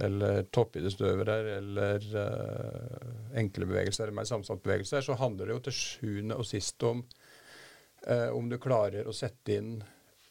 eller 0.00 0.46
toppidrettsutøvere 0.54 1.36
eller 1.58 2.06
uh, 2.16 3.36
enkle 3.38 3.68
bevegelser 3.68 4.06
eller 4.06 4.22
mer 4.22 4.30
sammensatte 4.30 4.64
bevegelser, 4.64 5.04
så 5.04 5.18
handler 5.20 5.50
det 5.50 5.58
jo 5.58 5.64
til 5.68 5.76
sjuende 5.76 6.40
og 6.40 6.48
sist 6.48 6.88
om 6.88 7.04
uh, 8.08 8.30
om 8.36 8.48
du 8.48 8.58
klarer 8.62 9.08
å 9.08 9.14
sette 9.16 9.56
inn 9.58 9.74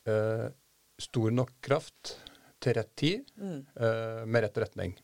eh, 0.09 0.47
stor 0.99 1.31
nok 1.31 1.59
kraft 1.63 2.15
til 2.59 2.75
rett 2.75 2.95
tid 2.99 3.29
mm. 3.39 3.59
med 4.27 4.43
rett 4.43 4.57
retning. 4.59 4.97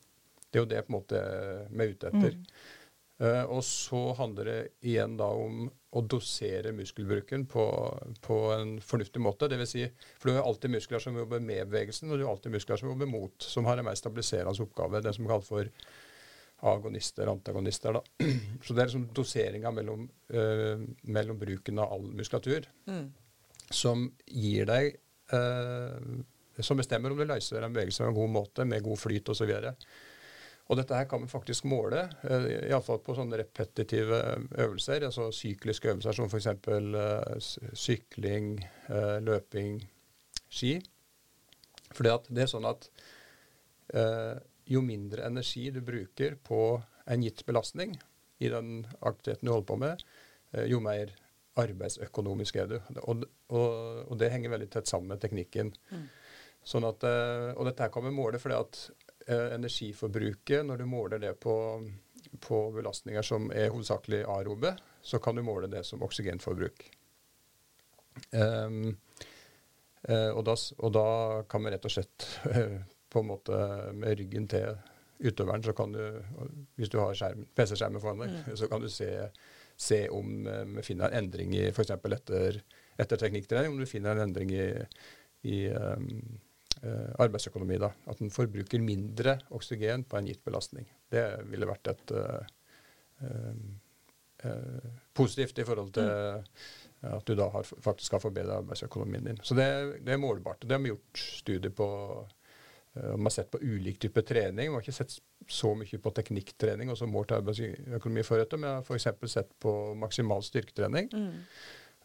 Det 0.50 0.60
er 0.60 0.64
jo 0.64 0.68
det 0.68 0.82
på 0.84 0.92
en 0.92 0.96
måte 0.98 1.22
vi 1.70 1.86
er 1.86 1.94
ute 1.94 2.10
etter. 2.10 2.34
Mm. 2.36 2.50
Uh, 3.16 3.46
og 3.48 3.62
så 3.64 4.00
handler 4.18 4.48
det 4.50 4.62
igjen 4.84 5.14
da 5.16 5.30
om 5.40 5.70
å 5.96 6.02
dosere 6.04 6.74
muskelbruken 6.76 7.46
på, 7.48 7.64
på 8.26 8.40
en 8.52 8.74
fornuftig 8.84 9.22
måte. 9.24 9.48
Det 9.48 9.60
vil 9.62 9.70
si, 9.72 9.86
for 10.20 10.28
du 10.28 10.36
har 10.36 10.50
alltid 10.50 10.74
muskler 10.74 11.00
som 11.00 11.16
jobber 11.16 11.40
med 11.40 11.70
bevegelsen, 11.70 12.12
og 12.12 12.20
du 12.20 12.26
har 12.26 12.34
alltid 12.34 12.58
muskler 12.58 12.82
som 12.82 12.92
jobber 12.92 13.08
mot, 13.08 13.38
som 13.40 13.70
har 13.70 13.80
en 13.80 13.88
mer 13.88 13.96
stabiliserende 13.96 14.68
oppgave. 14.68 15.00
Det 15.06 15.16
som 15.16 15.30
kalles 15.30 15.48
for 15.48 15.72
agonister, 16.66 17.28
antagonister. 17.28 17.94
Da. 17.94 18.02
Så 18.64 18.74
det 18.74 18.82
er 18.82 18.90
liksom 18.90 19.10
doseringa 19.16 19.72
mellom, 19.72 20.08
uh, 20.34 20.82
mellom, 21.02 21.40
bruken 21.40 21.80
av 21.80 21.94
all 21.94 22.08
muskulatur 22.16 22.68
mm. 22.90 23.06
som 23.70 24.08
gir 24.26 24.70
deg 24.70 24.96
uh, 25.34 26.00
Som 26.64 26.80
bestemmer 26.80 27.12
om 27.12 27.20
du 27.20 27.26
løser 27.28 27.64
en 27.64 27.74
bevegelse 27.76 28.04
på 28.04 28.12
en 28.12 28.18
god 28.18 28.32
måte, 28.32 28.66
med 28.66 28.84
god 28.86 29.00
flyt 29.00 29.30
osv. 29.34 29.52
Og, 29.52 29.88
og 30.66 30.80
dette 30.80 30.98
her 30.98 31.08
kan 31.12 31.22
vi 31.22 31.30
faktisk 31.30 31.68
måle, 31.70 32.06
uh, 32.24 32.50
iallfall 32.70 33.02
på 33.04 33.18
sånne 33.18 33.42
repetitive 33.44 34.22
øvelser, 34.56 35.10
altså 35.10 35.30
sykliske 35.36 35.92
øvelser 35.92 36.18
som 36.18 36.32
f.eks. 36.32 36.50
Uh, 36.66 37.70
sykling, 37.76 38.56
uh, 38.90 39.20
løping, 39.22 39.82
ski. 40.48 40.78
Fordi 41.94 42.12
at 42.16 42.32
det 42.34 42.44
er 42.44 42.52
sånn 42.52 42.66
at 42.68 42.90
jo 44.66 44.82
mindre 44.82 45.26
energi 45.28 45.70
du 45.72 45.82
bruker 45.86 46.38
på 46.44 46.60
en 47.06 47.24
gitt 47.24 47.46
belastning 47.46 47.94
i 48.42 48.50
den 48.50 48.86
aktiviteten 49.00 49.46
du 49.46 49.54
holder 49.54 49.70
på 49.70 49.78
med, 49.80 50.04
jo 50.68 50.80
mer 50.84 51.14
arbeidsøkonomisk 51.62 52.58
er 52.60 52.72
du. 52.72 52.76
Og, 53.04 53.26
og, 53.54 53.70
og, 54.10 54.16
det 54.20 54.32
henger 54.34 54.52
veldig 54.56 54.70
tett 54.74 54.90
sammen 54.90 55.14
med 55.14 55.22
teknikken. 55.24 55.72
Mm. 55.92 56.08
Sånn 56.66 56.88
at, 56.88 57.06
og 57.56 57.68
dette 57.68 57.86
her 57.86 57.94
kan 57.94 58.06
vi 58.08 58.14
måle 58.16 58.42
fordi 58.42 58.58
at 58.58 58.80
eh, 59.28 59.54
energiforbruket, 59.56 60.66
når 60.66 60.82
du 60.82 60.86
måler 60.90 61.22
det 61.22 61.36
på, 61.42 61.56
på, 62.42 62.62
belastninger 62.76 63.26
som 63.26 63.52
er 63.54 63.70
hovedsakelig 63.70 64.24
arobe, 64.26 64.76
så 65.06 65.22
kan 65.22 65.38
du 65.38 65.46
måle 65.46 65.70
det 65.72 65.86
som 65.86 66.04
oksygenforbruk. 66.06 66.88
Um, 68.32 68.96
eh, 70.08 70.32
og, 70.32 70.42
da, 70.48 70.56
og, 70.56 70.92
da, 70.96 71.08
kan 71.52 71.66
vi 71.66 71.74
rett 71.74 71.88
og 71.88 71.94
slett 71.94 72.28
på 73.16 73.24
en 73.24 73.32
måte 73.32 73.58
med 73.96 74.20
ryggen 74.20 74.50
til 74.52 74.76
utøveren, 75.20 75.64
så 75.64 75.74
kan 75.76 75.94
du, 75.96 76.02
hvis 76.76 76.92
du 76.92 77.00
har 77.00 77.16
PC-skjermen 77.56 78.04
foran 78.04 78.26
deg, 78.26 78.34
mm. 78.34 78.56
så 78.60 78.68
kan 78.72 78.84
du 78.84 78.90
se, 78.92 79.10
se 79.80 80.02
om 80.14 80.48
eh, 80.52 80.66
vi 80.78 80.84
finner 80.90 81.08
en 81.08 81.24
endring 81.24 81.56
i 81.56 81.68
f.eks. 81.70 81.94
Etter, 81.96 82.60
etter 83.00 83.22
teknikktrening, 83.22 83.72
om 83.72 83.80
du 83.80 83.88
finner 83.90 84.16
en 84.16 84.28
endring 84.28 84.52
i, 84.56 84.68
i 85.48 85.62
um, 85.72 86.10
arbeidsøkonomi. 87.22 87.80
da, 87.82 87.92
At 88.12 88.22
en 88.24 88.34
forbruker 88.34 88.84
mindre 88.84 89.40
oksygen 89.56 90.06
på 90.10 90.20
en 90.20 90.30
gitt 90.30 90.44
belastning. 90.46 90.88
Det 91.12 91.26
ville 91.50 91.70
vært 91.70 91.92
et 91.92 92.16
uh, 92.16 92.56
uh, 93.24 94.94
positivt 95.16 95.60
i 95.60 95.68
forhold 95.68 95.92
til 95.96 96.08
mm. 96.08 97.12
at 97.16 97.28
du 97.28 97.36
da 97.40 97.50
har, 97.54 97.68
faktisk 97.88 98.18
har 98.18 98.24
forbedret 98.24 98.60
arbeidsøkonomien 98.60 99.32
din. 99.32 99.44
Så 99.44 99.58
det, 99.58 99.68
det, 100.02 100.16
er 100.16 100.22
målbart. 100.22 100.64
Det 100.64 100.76
har 100.76 100.84
vi 100.84 100.94
gjort 100.94 101.24
studier 101.42 101.74
på. 101.76 101.88
Uh, 102.96 103.16
vi 103.16 103.24
har 103.28 103.34
sett 103.36 103.52
på 103.52 103.62
ulik 103.62 104.00
type 104.02 104.22
trening. 104.26 104.72
Man 104.72 104.80
har 104.80 104.86
ikke 104.86 104.98
sett 105.00 105.18
så 105.52 105.74
mye 105.78 106.02
på 106.02 106.14
teknikktrening 106.16 106.92
og 106.92 107.00
så 107.00 107.08
målt 107.10 107.34
arbeidsøkonomi 107.36 108.24
for 108.26 108.42
dette. 108.42 108.60
jeg 108.62 108.78
har 108.80 108.86
f.eks. 108.86 109.32
sett 109.32 109.52
på 109.62 109.74
maksimal 110.00 110.44
styrketrening. 110.44 111.12
Mm. 111.14 111.42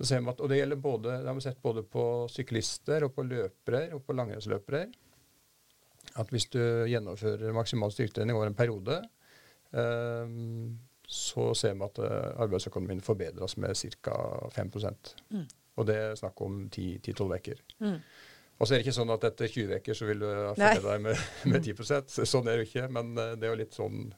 At, 0.00 0.40
og 0.40 0.48
det 0.48 0.56
gjelder 0.56 0.80
både, 0.80 1.18
det 1.20 1.28
har 1.28 1.36
vi 1.36 1.44
sett 1.44 1.62
både 1.62 1.82
på 1.84 2.02
syklister 2.32 3.04
og 3.04 3.12
på 3.14 3.24
løpere 3.28 3.90
og 3.92 4.04
på 4.06 4.16
langrennsløpere. 4.16 4.86
At 6.18 6.30
hvis 6.32 6.48
du 6.50 6.60
gjennomfører 6.88 7.52
maksimal 7.54 7.92
styrketrening 7.92 8.36
over 8.36 8.48
en 8.48 8.56
periode, 8.56 8.96
um, 9.76 10.78
så 11.04 11.50
ser 11.58 11.76
vi 11.76 11.84
at 11.84 12.00
uh, 12.00 12.40
arbeidsøkonomien 12.46 13.04
forbedres 13.04 13.58
med 13.60 13.76
ca. 13.76 14.16
5 14.56 14.72
mm. 14.72 15.46
Og 15.76 15.86
det 15.86 15.96
er 15.96 16.18
snakk 16.18 16.40
om 16.40 16.62
10-12 16.72 17.36
uker. 17.36 17.62
Mm. 17.84 18.00
Og 18.60 18.68
så 18.68 18.74
er 18.74 18.80
det 18.80 18.84
ikke 18.84 18.98
sånn 18.98 19.12
at 19.14 19.24
etter 19.30 19.48
20 19.48 19.78
uker 19.80 19.96
så 19.96 20.08
vil 20.08 20.20
du 20.20 20.26
forbedre 20.28 20.82
deg 20.84 21.06
med, 21.06 21.22
med 21.52 21.64
10 21.64 22.28
Sånn 22.28 22.50
er 22.50 22.58
det 22.58 22.66
jo 22.66 22.68
ikke. 22.68 22.90
Men 22.92 23.14
uh, 23.16 23.32
det 23.32 23.48
er 23.48 23.54
jo 23.54 23.62
litt 23.62 23.78
sånn, 23.78 24.10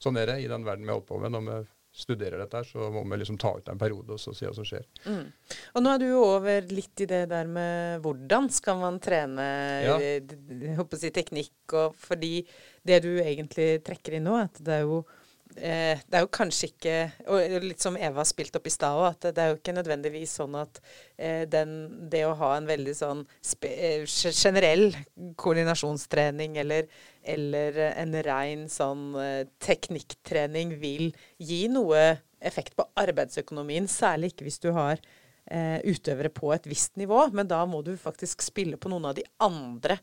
sånn 0.00 0.18
er 0.20 0.32
det 0.32 0.40
i 0.40 0.48
den 0.50 0.64
verden 0.64 0.88
vi 0.88 0.94
holder 0.94 1.10
på 1.10 1.20
med 1.20 1.36
når 1.36 1.46
vi 1.50 1.60
studerer 2.00 2.38
dette, 2.38 2.62
så 2.64 2.86
må 2.94 3.02
vi 3.02 3.16
liksom 3.18 3.38
ta 3.40 3.50
ut 3.58 3.68
en 3.68 3.78
periode 3.78 4.14
og 4.14 4.20
så 4.22 4.32
se 4.36 4.46
hva 4.46 4.54
som 4.54 4.66
skjer. 4.66 4.84
Mm. 5.10 5.24
Og 5.74 5.82
nå 5.82 5.92
er 5.92 5.98
du 5.98 6.06
jo 6.06 6.20
over 6.22 6.68
litt 6.70 7.02
i 7.02 7.08
det 7.10 7.24
der 7.32 7.50
med 7.50 8.04
hvordan 8.04 8.46
skal 8.54 8.78
man 8.78 9.00
trene 9.02 9.46
ja. 9.82 9.96
jeg 9.98 10.76
håper 10.78 10.96
å 10.96 11.00
si 11.02 11.10
teknikk, 11.14 11.74
og 11.74 11.96
fordi 11.98 12.44
det 12.86 13.00
du 13.02 13.10
egentlig 13.18 13.80
trekker 13.86 14.16
inn 14.16 14.28
nå, 14.30 14.38
at 14.38 14.62
det 14.62 14.78
er 14.78 14.86
jo 14.86 15.00
eh, 15.02 15.19
det 15.54 16.14
er 16.14 16.22
jo 16.22 16.30
kanskje 16.30 16.68
ikke 16.70 16.94
Og 17.32 17.54
litt 17.64 17.82
som 17.82 17.96
Eva 17.98 18.20
har 18.20 18.28
spilt 18.28 18.54
opp 18.56 18.68
i 18.70 18.72
stad 18.72 19.00
at 19.08 19.26
det 19.34 19.42
er 19.42 19.50
jo 19.50 19.58
ikke 19.58 19.74
nødvendigvis 19.74 20.36
sånn 20.38 20.54
at 20.60 20.78
eh, 21.18 21.42
den, 21.50 21.74
det 22.12 22.22
å 22.28 22.36
ha 22.38 22.52
en 22.56 22.68
veldig 22.70 22.94
sånn 22.96 23.24
eh, 23.66 24.06
generell 24.06 24.94
koordinasjonstrening 25.40 26.58
eller, 26.62 26.86
eller 27.34 27.80
en 27.90 28.14
rein 28.26 28.66
sånn 28.70 29.08
eh, 29.18 29.42
teknikktrening 29.62 30.76
vil 30.80 31.10
gi 31.42 31.64
noe 31.72 32.20
effekt 32.40 32.76
på 32.78 32.86
arbeidsøkonomien, 32.98 33.88
særlig 33.90 34.32
ikke 34.32 34.46
hvis 34.46 34.62
du 34.62 34.70
har 34.76 35.00
eh, 35.50 35.78
utøvere 35.84 36.32
på 36.32 36.52
et 36.54 36.66
visst 36.70 36.96
nivå. 37.00 37.26
Men 37.36 37.50
da 37.50 37.62
må 37.68 37.82
du 37.86 37.92
faktisk 38.00 38.44
spille 38.44 38.80
på 38.80 38.92
noen 38.92 39.10
av 39.10 39.18
de 39.18 39.26
andre 39.42 39.98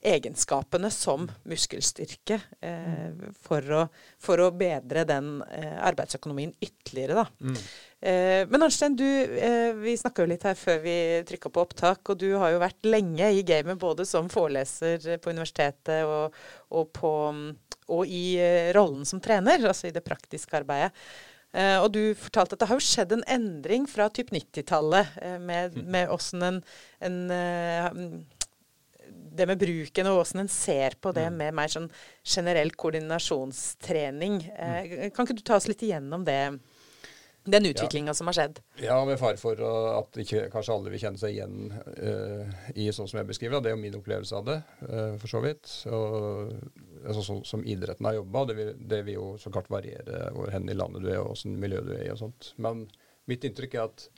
egenskapene 0.00 0.88
som 0.92 1.26
muskelstyrke 1.48 2.38
eh, 2.64 3.10
for, 3.44 3.66
å, 3.76 3.82
for, 4.20 4.40
å, 4.40 4.48
bedre 4.56 5.04
den 5.08 5.42
eh, 5.52 5.76
arbeidsøkonomien 5.90 6.54
ytterligere. 6.56 7.20
Da. 7.20 7.26
Mm. 7.44 7.58
Eh, 8.00 8.44
men 8.48 8.64
Arnstein, 8.64 8.96
du, 8.96 9.04
eh, 9.04 9.74
vi 9.76 9.96
snakka 10.00 10.24
jo 10.24 10.30
litt 10.32 10.46
her 10.48 10.56
før 10.56 10.80
vi 10.84 10.96
trykka 11.28 11.52
på 11.52 11.64
opptak, 11.66 12.00
og 12.08 12.20
du 12.22 12.30
har 12.40 12.54
jo 12.54 12.62
vært 12.62 12.88
lenge 12.88 13.28
i 13.36 13.44
gamet 13.46 13.80
både 13.80 14.08
som 14.08 14.30
foreleser 14.32 15.20
på 15.20 15.34
universitetet 15.34 16.08
og, 16.08 16.38
og, 16.72 16.88
på, 16.96 17.12
og 17.92 18.06
i 18.08 18.24
eh, 18.40 18.72
rollen 18.76 19.04
som 19.08 19.20
trener, 19.20 19.68
altså 19.68 19.90
i 19.90 19.94
det 19.96 20.06
praktiske 20.06 20.62
arbeidet. 20.62 20.94
Uh, 21.50 21.82
og 21.82 21.88
du 21.90 22.14
fortalte 22.14 22.54
at 22.54 22.60
det 22.62 22.66
har 22.70 22.78
jo 22.78 22.84
skjedd 22.86 23.12
en 23.16 23.24
endring 23.26 23.88
fra 23.90 24.04
typ 24.14 24.28
90-tallet, 24.30 25.16
uh, 25.18 25.38
med, 25.42 25.74
mm. 25.74 25.88
med 25.90 26.12
åssen 26.14 26.44
en, 26.46 26.60
en 27.02 27.16
uh, 27.34 27.88
det 29.36 29.46
med 29.50 29.60
bruken 29.60 30.10
og 30.10 30.24
åssen 30.24 30.44
en 30.44 30.50
ser 30.52 30.96
på 31.00 31.12
det 31.16 31.28
mm. 31.30 31.38
med 31.42 31.56
mer 31.56 31.72
sånn 31.72 31.88
generell 32.24 32.72
koordinasjonstrening. 32.74 34.42
Eh, 34.54 34.76
mm. 34.82 35.10
kan 35.14 35.26
ikke 35.26 35.38
du 35.40 35.46
ta 35.46 35.58
oss 35.60 35.68
litt 35.70 35.84
igjennom 35.86 36.26
det? 36.26 36.42
Den 37.44 37.64
utviklinga 37.66 38.10
ja. 38.10 38.14
som 38.14 38.28
har 38.28 38.36
skjedd? 38.36 38.58
Ja, 38.82 38.98
med 39.08 39.16
fare 39.18 39.38
for 39.40 39.60
at 39.64 40.18
ikke, 40.20 40.42
kanskje 40.52 40.74
alle 40.74 40.92
vil 40.92 41.00
kjenne 41.00 41.20
seg 41.22 41.38
igjen 41.38 41.70
uh, 41.72 42.58
i 42.76 42.90
sånn 42.92 43.08
som 43.08 43.16
jeg 43.16 43.30
beskriver. 43.30 43.62
Det 43.64 43.70
er 43.70 43.78
jo 43.78 43.80
min 43.80 43.96
opplevelse 43.96 44.36
av 44.36 44.44
det, 44.44 44.58
uh, 44.84 45.14
for 45.16 45.32
så 45.32 45.40
vidt. 45.46 45.70
Og, 45.88 46.52
altså, 47.00 47.24
sånn 47.24 47.40
som 47.48 47.64
idretten 47.64 48.10
har 48.10 48.18
jobba. 48.18 48.44
Det, 48.50 48.58
vil, 48.58 48.74
det 48.92 49.00
vil 49.08 49.16
jo 49.16 49.30
så 49.40 49.52
klart 49.54 49.72
variere 49.72 50.26
hvor 50.36 50.52
hen 50.52 50.68
i 50.68 50.76
landet 50.76 51.06
du 51.06 51.08
er 51.08 51.22
og 51.22 51.32
åssen 51.32 51.56
miljø 51.62 51.80
du 51.86 51.94
er 51.96 52.04
i 52.10 52.12
og 52.12 52.20
sånt. 52.20 52.52
Men 52.60 52.84
mitt 53.30 53.48
inntrykk 53.48 53.78
er 53.78 53.88
at 53.88 54.10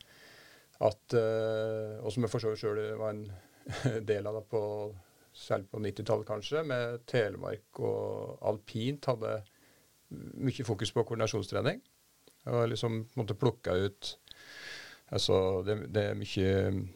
at 0.82 1.14
uh, 1.14 2.02
Og 2.02 2.10
som 2.10 2.24
jeg 2.24 2.32
for 2.32 2.42
så 2.42 2.52
vidt 2.52 2.62
sjøl 2.62 2.80
var 2.98 3.14
en 3.14 3.26
del 4.10 4.26
av 4.26 4.40
det 4.40 4.44
på 4.50 4.62
særlig 5.32 5.70
på 5.72 5.80
90-tallet 5.80 6.28
kanskje, 6.28 6.62
med 6.68 7.06
Telemark 7.08 7.80
og 7.80 8.42
alpint 8.50 9.08
hadde 9.08 9.38
mye 10.12 10.66
fokus 10.66 10.92
på 10.92 11.04
koordinasjonstrening. 11.08 11.80
Og 12.52 12.68
liksom 12.72 13.04
måtte 13.14 13.38
plukke 13.38 13.78
ut 13.86 14.16
Altså, 15.12 15.34
det, 15.66 15.74
det 15.92 16.02
er 16.08 16.14
mye 16.16 16.52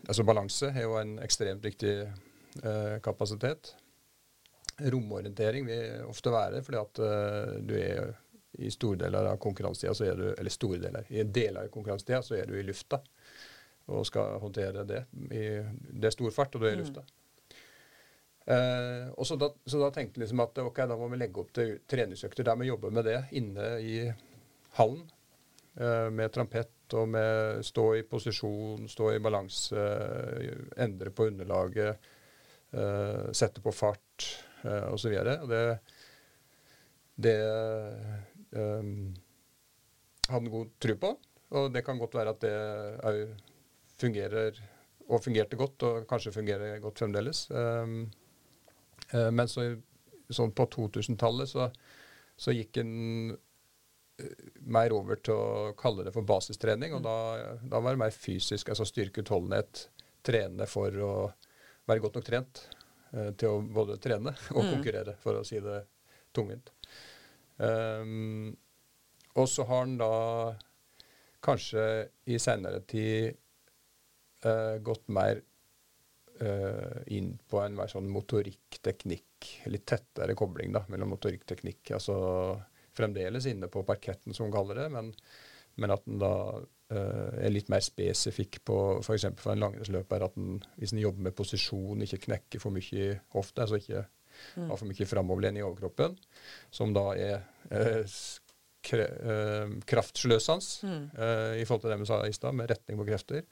Altså, 0.08 0.25
balanse 0.25 0.70
er 0.73 0.87
jo 0.87 0.94
en 0.96 1.18
ekstremt 1.20 1.64
viktig 1.64 1.90
eh, 2.00 2.94
kapasitet. 3.04 3.75
Romorientering 4.80 5.68
vil 5.68 6.06
ofte 6.08 6.32
være 6.32 6.62
fordi 6.64 6.80
at 6.80 7.02
eh, 7.04 7.58
du 7.61 7.75
er 7.76 8.14
i 8.56 8.70
store 8.73 9.02
deler 9.04 9.28
av 9.28 9.37
konkurransetida 9.37 9.92
så 9.94 10.06
er 10.08 10.16
du 10.16 10.26
Eller 10.32 10.52
store 10.54 10.80
deler. 10.80 11.04
I 11.12 11.26
deler 11.28 11.66
av 11.66 11.73
konkurransetida 11.75 12.23
så 12.25 12.38
er 12.38 12.49
du 12.49 12.56
i 12.56 12.64
lufta 12.64 13.02
og 13.86 14.06
skal 14.08 14.40
håndtere 14.42 14.84
det. 14.88 15.04
I, 15.30 15.44
det 15.90 16.10
er 16.10 16.14
stor 16.14 16.34
fart, 16.34 16.54
og 16.56 16.62
du 16.62 16.68
er 16.68 16.74
i 16.74 16.80
lufta. 16.80 17.04
Mm. 17.04 17.14
Eh, 18.46 19.08
og 19.18 19.26
så 19.26 19.34
da, 19.38 19.48
så 19.66 19.80
da 19.80 19.90
tenkte 19.90 20.20
jeg 20.20 20.26
liksom 20.26 20.44
at 20.44 20.58
ok, 20.62 20.84
da 20.86 20.96
må 20.98 21.08
vi 21.10 21.18
legge 21.18 21.42
opp 21.42 21.50
til 21.56 21.80
treningsøkter 21.90 22.46
der 22.46 22.58
vi 22.60 22.68
jobber 22.68 22.94
med 22.94 23.08
det 23.08 23.18
inne 23.38 23.70
i 23.82 23.96
hallen. 24.78 25.02
Eh, 25.74 26.08
med 26.14 26.30
trampett 26.34 26.94
og 26.96 27.08
med 27.10 27.64
stå 27.66 27.88
i 27.98 28.04
posisjon, 28.06 28.86
stå 28.88 29.10
i 29.16 29.22
balanse, 29.22 29.74
eh, 29.76 30.62
endre 30.84 31.10
på 31.10 31.26
underlaget, 31.32 32.06
eh, 32.70 33.26
sette 33.34 33.62
på 33.64 33.74
fart 33.74 34.28
eh, 34.62 34.86
osv. 34.94 35.18
Det, 35.50 35.64
det 37.26 37.36
eh, 37.42 38.94
hadde 40.30 40.38
han 40.38 40.54
god 40.54 40.72
tro 40.82 40.98
på. 41.02 41.12
Og 41.56 41.68
det 41.74 41.82
kan 41.86 41.98
godt 41.98 42.14
være 42.14 42.34
at 42.34 42.42
det 42.42 42.56
òg 43.06 43.20
fungerer 44.00 44.58
og 45.06 45.22
fungerte 45.22 45.58
godt, 45.58 45.82
og 45.86 46.06
kanskje 46.10 46.34
fungerer 46.34 46.80
godt 46.82 47.02
fremdeles. 47.02 47.46
Um, 47.50 48.06
Eh, 49.10 49.30
men 49.30 49.48
så, 49.48 49.66
sånn 50.30 50.54
på 50.56 50.66
2000-tallet 50.74 51.50
så, 51.50 51.68
så, 52.36 52.54
gikk 52.54 52.80
en 52.82 52.92
eh, 54.20 54.46
mer 54.66 54.94
over 54.96 55.20
til 55.22 55.36
å 55.36 55.74
kalle 55.78 56.06
det 56.06 56.14
for 56.16 56.26
basistrening. 56.26 56.96
Og 56.96 57.04
mm. 57.04 57.06
da, 57.06 57.18
da 57.76 57.82
var 57.82 57.96
det 57.96 58.04
mer 58.06 58.14
fysisk, 58.14 58.72
altså 58.72 58.88
styrke, 58.88 59.24
utholdenhet, 59.24 59.88
trene 60.26 60.66
for 60.70 61.02
å 61.02 61.14
være 61.86 62.02
godt 62.02 62.18
nok 62.18 62.26
trent 62.26 62.64
eh, 63.12 63.32
til 63.38 63.52
å 63.52 63.62
både 63.62 64.00
trene 64.02 64.34
og 64.56 64.62
mm. 64.62 64.70
konkurrere, 64.74 65.18
for 65.22 65.40
å 65.40 65.46
si 65.46 65.62
det 65.62 65.84
tungvint. 66.36 66.72
Um, 67.56 68.50
og 69.40 69.46
så 69.48 69.64
har 69.64 69.86
han 69.86 69.94
da 69.96 70.10
kanskje 71.44 71.84
i 72.28 72.36
seinere 72.42 72.82
tid 72.84 73.38
uh, 74.46 74.78
gått 74.86 75.10
mer 75.12 75.42
uh, 76.42 77.02
inn 77.06 77.38
på 77.48 77.60
en 77.62 77.76
mer 77.76 77.90
sånn 77.90 78.08
motorikkteknikk, 78.12 79.50
litt 79.72 79.86
tettere 79.88 80.36
kobling 80.38 80.74
da, 80.76 80.84
mellom 80.92 81.14
motorikkteknikk. 81.14 81.94
Altså 81.96 82.16
fremdeles 82.96 83.48
inne 83.50 83.70
på 83.72 83.84
parketten, 83.86 84.34
som 84.34 84.48
hun 84.48 84.54
kaller 84.54 84.82
det, 84.82 84.88
men, 84.94 85.12
men 85.80 85.94
at 85.94 86.06
den 86.08 86.20
da 86.22 86.34
uh, 86.56 87.32
er 87.36 87.52
litt 87.52 87.70
mer 87.72 87.84
spesifikk 87.84 88.62
på 88.66 88.78
f.eks. 89.02 89.28
for, 89.28 89.42
for 89.42 89.54
en 89.54 89.64
langrennsløper, 89.66 90.28
at 90.28 90.38
den, 90.38 90.60
hvis 90.80 90.96
en 90.96 91.04
jobber 91.04 91.28
med 91.28 91.38
posisjon, 91.38 92.06
ikke 92.06 92.24
knekker 92.28 92.62
for 92.62 92.74
mye 92.74 93.12
ofte, 93.36 93.66
altså 93.66 93.82
ikke 93.82 94.06
mm. 94.06 94.70
har 94.70 94.80
for 94.80 94.88
mye 94.88 95.12
framoverlent 95.12 95.60
i 95.60 95.66
overkroppen, 95.66 96.16
som 96.74 96.96
da 96.96 97.06
er 97.18 97.46
uh, 97.72 98.18
kraftsløsende 98.86 100.86
mm. 100.86 101.06
i 101.58 101.64
forhold 101.66 101.82
til 101.82 101.90
det 101.90 101.96
vi 101.98 102.06
sa 102.06 102.20
i 102.22 102.36
stad, 102.36 102.54
med 102.54 102.70
retning 102.70 103.00
på 103.00 103.06
krefter. 103.08 103.42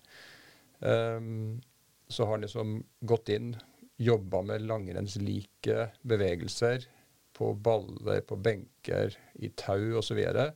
Um, 0.85 1.63
så 2.09 2.25
har 2.25 2.31
han 2.31 2.45
liksom 2.45 2.85
gått 3.01 3.29
inn, 3.29 3.57
jobba 3.97 4.43
med 4.43 4.67
langrennslike 4.69 5.89
bevegelser 6.03 6.85
på 7.33 7.53
baller, 7.55 8.21
på 8.21 8.37
benker, 8.37 9.17
i 9.35 9.49
tau 9.57 9.99
osv. 9.99 10.21
Um, 10.21 10.53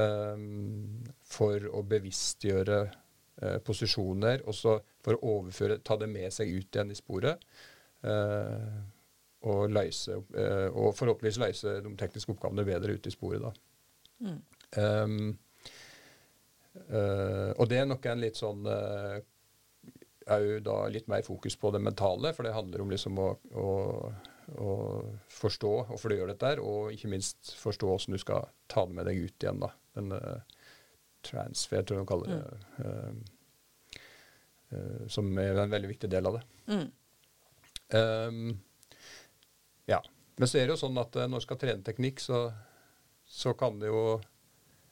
ehm, 0.00 1.08
for 1.24 1.64
å 1.68 1.82
bevisstgjøre 1.84 2.78
uh, 3.42 3.58
posisjoner, 3.64 4.44
og 4.46 4.56
så 4.56 4.78
for 5.04 5.18
å 5.18 5.34
overføre, 5.38 5.80
ta 5.84 5.98
det 6.00 6.08
med 6.12 6.32
seg 6.32 6.52
ut 6.54 6.70
igjen 6.70 6.94
i 6.94 6.98
sporet. 6.98 7.44
Uh, 8.04 8.78
og, 9.48 9.68
løse, 9.70 10.16
uh, 10.36 10.68
og 10.70 10.94
forhåpentligvis 10.96 11.40
løse 11.42 11.74
de 11.84 11.92
tekniske 11.98 12.32
oppgavene 12.34 12.66
bedre 12.68 12.96
ute 12.96 13.10
i 13.10 13.16
sporet. 13.16 13.44
da. 13.44 13.52
Mm. 14.24 14.40
Um, 14.78 15.36
og 17.58 17.64
det 17.66 17.80
er 17.80 17.88
nok 17.90 18.04
en 18.06 18.20
litt 18.22 18.38
sånn 18.38 18.62
òg 20.34 20.60
da 20.66 20.76
litt 20.92 21.08
mer 21.10 21.24
fokus 21.26 21.56
på 21.56 21.70
det 21.74 21.80
mentale, 21.82 22.32
for 22.36 22.46
det 22.46 22.54
handler 22.56 22.84
om 22.84 22.92
liksom 22.92 23.18
å, 23.22 23.28
å, 23.56 23.72
å 24.60 24.76
forstå 25.32 25.72
hvorfor 25.88 26.12
du 26.12 26.18
gjør 26.18 26.32
dette, 26.32 26.54
og 26.60 26.92
ikke 26.94 27.10
minst 27.12 27.54
forstå 27.60 27.90
hvordan 27.90 28.16
du 28.16 28.22
skal 28.22 28.48
ta 28.70 28.84
det 28.88 28.98
med 28.98 29.08
deg 29.08 29.24
ut 29.24 29.46
igjen. 29.46 29.64
da. 29.64 29.72
Den 29.98 30.14
uh, 30.14 30.62
transfer, 31.26 31.82
tror 31.82 32.00
jeg 32.00 32.06
de 32.06 32.12
kaller 32.12 32.32
det. 32.34 32.38
Uh, 32.78 33.98
uh, 34.76 35.04
som 35.10 35.30
er 35.40 35.58
en 35.58 35.74
veldig 35.74 35.92
viktig 35.96 36.12
del 36.12 36.30
av 36.30 36.38
det. 36.38 36.46
Mm. 36.68 36.88
Um, 37.98 38.56
ja. 39.88 40.02
Men 40.38 40.50
så 40.50 40.60
er 40.60 40.68
det 40.68 40.76
jo 40.76 40.82
sånn 40.84 40.98
at 41.00 41.16
når 41.26 41.40
du 41.40 41.46
skal 41.48 41.58
trene 41.60 41.86
teknikk, 41.86 42.20
så, 42.22 42.46
så 43.26 43.56
kan 43.58 43.80
det 43.80 43.88
jo 43.90 44.20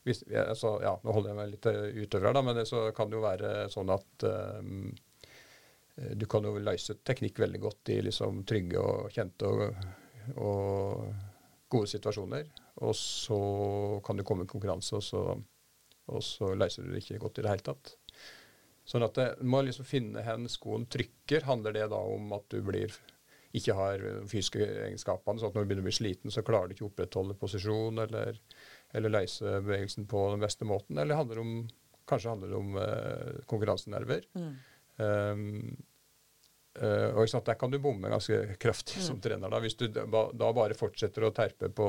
hvis, 0.06 0.22
altså, 0.30 0.76
ja, 0.84 0.92
Nå 1.02 1.12
holder 1.14 1.32
jeg 1.32 1.38
meg 1.38 1.48
litt 1.50 1.66
utover 1.66 2.28
her, 2.28 2.34
da, 2.36 2.42
men 2.46 2.54
det, 2.54 2.64
så 2.70 2.84
kan 2.94 3.10
det 3.10 3.18
jo 3.18 3.24
være 3.24 3.52
sånn 3.72 3.90
at 3.90 4.26
um, 4.62 4.92
du 5.96 6.26
kan 6.28 6.44
jo 6.44 6.58
løse 6.60 6.98
teknikk 7.06 7.40
veldig 7.40 7.60
godt 7.62 7.90
i 7.94 8.00
liksom 8.04 8.42
trygge 8.48 8.80
og 8.80 9.12
kjente 9.14 9.48
og, 9.48 9.86
og, 10.36 11.06
gode 11.72 11.88
situasjoner. 11.90 12.50
Og 12.86 12.92
så 12.94 13.38
kan 14.06 14.18
du 14.18 14.24
komme 14.26 14.44
i 14.44 14.50
konkurranse, 14.50 14.98
og 14.98 15.02
så, 15.02 15.22
og 16.12 16.22
så 16.22 16.52
løser 16.54 16.84
du 16.84 16.92
det 16.92 17.02
ikke 17.02 17.22
godt 17.24 17.40
i 17.40 17.46
det 17.46 17.54
hele 17.54 17.66
tatt. 17.66 17.96
Sånn 18.86 19.02
at 19.02 19.16
det, 19.18 19.26
du 19.40 19.48
må 19.50 19.64
liksom 19.66 19.86
finne 19.88 20.22
hen 20.22 20.46
skoen 20.50 20.86
trykker. 20.90 21.48
Handler 21.48 21.74
det 21.74 21.88
da 21.90 21.98
om 21.98 22.30
at 22.36 22.46
du 22.52 22.60
blir, 22.62 22.92
ikke 23.56 23.74
har 23.74 24.04
fysiske 24.30 24.62
egenskapene, 24.62 25.40
sånn 25.40 25.50
at 25.50 25.58
når 25.58 25.66
du 25.66 25.72
begynner 25.72 25.86
å 25.86 25.88
bli 25.88 25.96
sliten, 25.96 26.34
så 26.34 26.44
klarer 26.46 26.70
du 26.70 26.76
ikke 26.76 26.86
å 26.86 26.92
opprettholde 26.92 27.38
posisjon 27.40 28.04
eller, 28.04 28.38
eller 28.94 29.14
løse 29.16 29.58
bevegelsen 29.58 30.06
på 30.12 30.28
den 30.36 30.46
beste 30.46 30.68
måten? 30.68 31.00
Eller 31.02 31.18
handler 31.18 31.42
om, 31.42 31.52
kanskje 32.06 32.36
handler 32.36 32.54
det 32.54 32.60
om 32.60 32.80
eh, 32.84 33.44
konkurransenerver? 33.50 34.30
Mm. 34.38 34.54
Um, 34.96 35.76
uh, 36.80 37.12
og 37.16 37.44
Der 37.46 37.58
kan 37.60 37.72
du 37.72 37.78
bomme 37.82 38.10
ganske 38.12 38.56
kraftig 38.62 39.02
som 39.02 39.18
mm. 39.18 39.22
trener. 39.22 39.52
da, 39.52 39.60
Hvis 39.60 39.78
du 39.78 39.88
da, 39.88 40.06
bare 40.52 40.78
fortsetter 40.78 41.26
å 41.26 41.34
terpe 41.36 41.68
på 41.68 41.88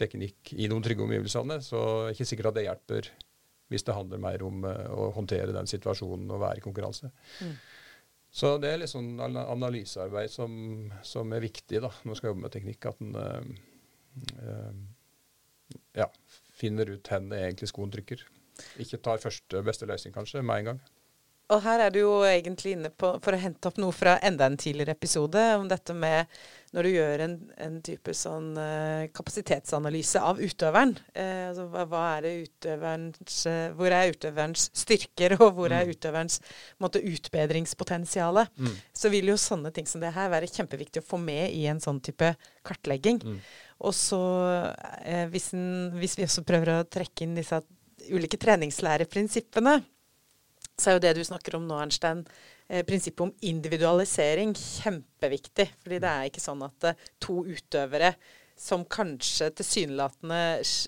teknikk 0.00 0.54
i 0.58 0.68
noen 0.70 0.82
trygge 0.82 1.04
omgivelsene, 1.04 1.60
så 1.62 1.80
er 1.84 2.08
det 2.08 2.16
ikke 2.16 2.30
sikkert 2.32 2.50
at 2.50 2.58
det 2.58 2.66
hjelper 2.66 3.12
hvis 3.72 3.86
det 3.86 3.94
handler 3.96 4.20
mer 4.20 4.42
om 4.44 4.66
uh, 4.66 4.90
å 4.92 5.10
håndtere 5.16 5.54
den 5.54 5.70
situasjonen 5.70 6.32
og 6.34 6.42
være 6.42 6.60
i 6.60 6.64
konkurranse. 6.64 7.10
Mm. 7.40 7.54
Så 8.34 8.56
det 8.58 8.72
er 8.72 8.80
litt 8.82 8.90
sånn 8.90 9.14
analysearbeid 9.22 10.32
som, 10.32 10.50
som, 11.06 11.30
er 11.32 11.44
viktig 11.44 11.78
da, 11.84 11.92
når 12.02 12.10
man 12.10 12.18
skal 12.18 12.32
jobbe 12.32 12.42
med 12.42 12.54
teknikk. 12.56 12.88
At 12.90 13.02
en 13.04 13.14
uh, 13.14 14.80
ja, 15.94 16.08
finner 16.54 16.90
ut 16.90 17.10
hvor 17.10 17.36
egentlig 17.38 17.70
skoen 17.70 17.92
trykker. 17.94 18.24
Ikke 18.82 19.00
tar 19.02 19.22
første 19.22 19.62
beste 19.66 19.86
løsning, 19.86 20.14
kanskje, 20.14 20.42
med 20.42 20.62
en 20.62 20.70
gang. 20.72 20.82
Og 21.52 21.60
her 21.60 21.82
er 21.84 21.92
du 21.92 21.98
jo 22.00 22.12
egentlig 22.24 22.72
inne 22.72 22.88
på, 22.88 23.10
for 23.20 23.36
å 23.36 23.40
hente 23.40 23.68
opp 23.68 23.76
noe 23.80 23.92
fra 23.92 24.14
enda 24.24 24.46
en 24.48 24.56
tidligere 24.56 24.94
episode, 24.96 25.42
om 25.58 25.66
dette 25.68 25.92
med 25.92 26.30
når 26.74 26.86
du 26.86 26.90
gjør 26.90 27.22
en, 27.26 27.34
en 27.66 27.76
type 27.84 28.14
sånn 28.16 28.46
uh, 28.56 29.04
kapasitetsanalyse 29.12 30.22
av 30.24 30.40
utøveren. 30.40 30.94
Uh, 31.12 31.50
altså 31.50 31.66
hva, 31.68 31.84
hva, 31.90 32.00
er 32.14 32.24
det 32.24 32.32
utøverens 32.46 33.36
uh, 33.50 33.76
Hvor 33.76 33.92
er 33.92 34.14
utøverens 34.16 34.66
styrker, 34.72 35.36
og 35.36 35.52
hvor 35.58 35.68
er 35.68 35.84
mm. 35.84 35.92
utøverens 35.92 36.40
måte, 36.80 37.04
utbedringspotensiale? 37.12 38.48
Mm. 38.56 38.74
Så 38.96 39.12
vil 39.12 39.28
jo 39.34 39.38
sånne 39.38 39.74
ting 39.76 39.90
som 39.90 40.00
det 40.00 40.14
her 40.16 40.32
være 40.32 40.48
kjempeviktig 40.50 41.04
å 41.04 41.08
få 41.12 41.20
med 41.20 41.52
i 41.52 41.66
en 41.68 41.82
sånn 41.84 42.00
type 42.04 42.32
kartlegging. 42.64 43.20
Mm. 43.20 43.38
Og 43.84 43.92
så, 43.92 44.24
hvis, 45.28 45.52
en, 45.52 45.92
hvis 45.98 46.16
vi 46.16 46.24
også 46.24 46.46
prøver 46.46 46.78
å 46.78 46.84
trekke 46.88 47.26
inn 47.26 47.36
disse 47.36 47.58
ulike 48.08 48.38
treningslæreprinsippene, 48.40 49.82
så 50.80 50.90
er 50.90 50.96
jo 50.96 51.02
det 51.04 51.14
du 51.18 51.24
snakker 51.26 51.56
om 51.58 51.66
nå, 51.68 51.76
Ernstein, 51.78 52.24
eh, 52.68 52.84
prinsippet 52.86 53.26
om 53.26 53.34
individualisering 53.46 54.54
kjempeviktig. 54.58 55.68
Fordi 55.84 56.00
det 56.02 56.10
er 56.10 56.30
ikke 56.30 56.42
sånn 56.42 56.64
at 56.66 56.88
eh, 56.90 57.04
to 57.22 57.42
utøvere 57.46 58.14
som 58.58 58.84
kanskje 58.86 59.50
tilsynelatende 59.58 60.40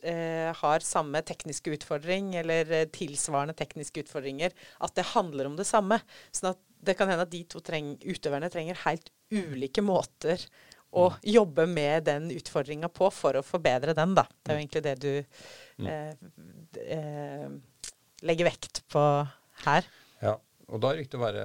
eh, 0.06 0.50
har 0.54 0.86
samme 0.86 1.22
tekniske 1.26 1.72
utfordring 1.74 2.34
eller 2.38 2.86
tilsvarende 2.94 3.56
tekniske 3.58 4.04
utfordringer, 4.04 4.54
at 4.86 4.94
det 4.98 5.08
handler 5.14 5.50
om 5.50 5.58
det 5.58 5.66
samme. 5.66 5.98
Sånn 6.30 6.52
at 6.52 6.62
det 6.86 6.94
kan 6.98 7.10
hende 7.10 7.26
at 7.26 7.32
de 7.32 7.42
to 7.50 7.62
treng, 7.64 7.96
utøverne 8.06 8.50
trenger 8.52 8.78
helt 8.84 9.10
ulike 9.34 9.82
måter 9.82 10.42
å 10.96 11.08
jobbe 11.26 11.66
med 11.68 12.06
den 12.06 12.28
utfordringa 12.32 12.88
på 12.94 13.08
for 13.12 13.36
å 13.36 13.44
forbedre 13.44 13.94
den, 13.96 14.14
da. 14.16 14.24
Det 14.24 14.52
er 14.52 14.56
jo 14.56 14.62
egentlig 14.62 14.84
det 14.86 14.94
du 15.02 15.10
mm. 15.82 15.88
eh, 16.86 17.48
legger 18.26 18.48
vekt 18.48 18.84
på 18.92 19.02
her. 19.64 19.86
Ja. 20.22 20.34
og 20.68 20.80
da 20.82 20.88
er 20.90 20.96
det 20.98 21.04
viktig 21.06 21.18
å 21.18 21.22
være 21.24 21.42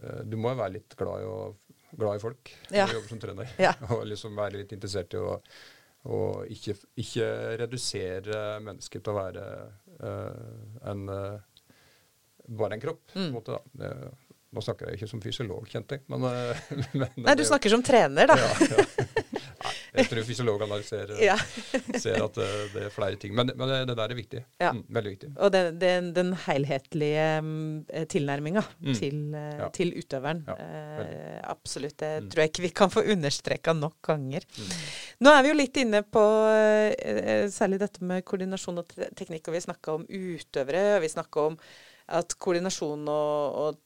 eh, 0.00 0.22
Du 0.30 0.36
må 0.40 0.52
jo 0.54 0.58
være 0.60 0.72
litt 0.78 0.94
glad 0.96 1.22
i, 1.22 1.26
å, 1.26 1.54
glad 1.98 2.16
i 2.16 2.22
folk 2.22 2.52
Ja. 2.70 2.86
når 2.86 2.92
du 2.92 2.96
jobber 2.98 3.08
som 3.14 3.20
trener. 3.26 3.52
Ja. 3.58 3.72
Og 3.96 4.04
liksom 4.06 4.36
være 4.38 4.60
litt 4.62 4.72
interessert 4.76 5.14
i 5.14 5.20
å, 5.20 5.36
og 6.10 6.46
ikke, 6.48 6.72
ikke 6.96 7.26
redusere 7.60 8.38
mennesket 8.64 9.02
til 9.04 9.12
å 9.12 9.18
være 9.18 9.42
uh, 10.00 10.86
en 10.88 11.02
uh, 11.12 11.66
bare 12.48 12.78
en 12.78 12.80
kropp. 12.80 13.02
på 13.12 13.18
en 13.18 13.26
Mm. 13.28 13.34
måte. 13.34 13.58
Det, 13.76 13.90
nå 14.56 14.62
snakker 14.64 14.88
jeg 14.88 14.96
ikke 15.00 15.08
som 15.10 15.20
fysiolog, 15.20 15.66
kjente 15.68 15.98
jeg. 15.98 16.06
Men, 16.08 16.24
uh, 16.24 16.56
men 17.02 17.10
Nei, 17.20 17.34
du 17.36 17.42
det- 17.42 17.50
snakker 17.50 17.68
som 17.74 17.82
trener, 17.84 18.26
da. 18.32 18.38
Ja, 18.40 18.48
ja. 18.70 18.86
Jeg 20.00 20.08
tror 20.10 20.24
fysiologene 20.28 20.78
ser, 20.86 21.12
Ja. 21.22 21.36
ser 22.04 22.22
at 22.24 22.38
eh, 22.42 22.56
det 22.74 22.82
er 22.88 22.92
flere 22.94 23.16
ting. 23.20 23.34
Men, 23.36 23.52
men 23.56 23.68
det, 23.88 23.96
der 23.96 24.04
er 24.08 24.16
viktig. 24.18 24.42
Ja. 24.60 24.72
Mm, 24.76 24.82
veldig 24.96 25.12
viktig. 25.14 25.30
Og 25.38 25.52
den, 25.54 25.78
den, 25.82 26.10
den 26.16 26.32
helhetlige 26.46 27.26
mm, 27.42 28.06
tilnærminga 28.12 28.64
Mm. 28.80 28.94
til, 28.96 29.18
eh, 29.34 29.58
Ja. 29.60 29.68
til 29.76 29.92
utøveren. 30.00 30.42
Eh, 30.48 31.40
absolutt. 31.50 31.96
Det 32.00 32.10
Mm. 32.22 32.30
tror 32.30 32.42
jeg 32.42 32.50
ikke 32.52 32.62
vi 32.66 32.72
kan 32.82 32.90
få 32.90 33.02
understreka 33.12 33.72
nok 33.76 33.96
ganger. 34.02 34.42
Mm. 34.58 34.72
Nå 35.20 35.30
er 35.36 35.42
vi 35.42 35.48
jo 35.52 35.54
litt 35.60 35.76
inne 35.76 36.02
på 36.02 36.24
eh, 36.50 37.46
særlig 37.52 37.78
dette 37.82 38.02
med 38.02 38.24
koordinasjon 38.24 38.78
og 38.82 38.88
teknikk, 39.16 39.48
og 39.48 39.54
vi 39.56 39.60
snakka 39.66 39.94
om 39.98 40.06
utøvere. 40.08 40.96
og 40.96 41.02
vi 41.02 41.08
snakka 41.12 41.46
om 41.50 41.58
at 42.10 42.34
koordinasjon 42.42 43.08
og, 43.08 43.54
og 43.62 43.78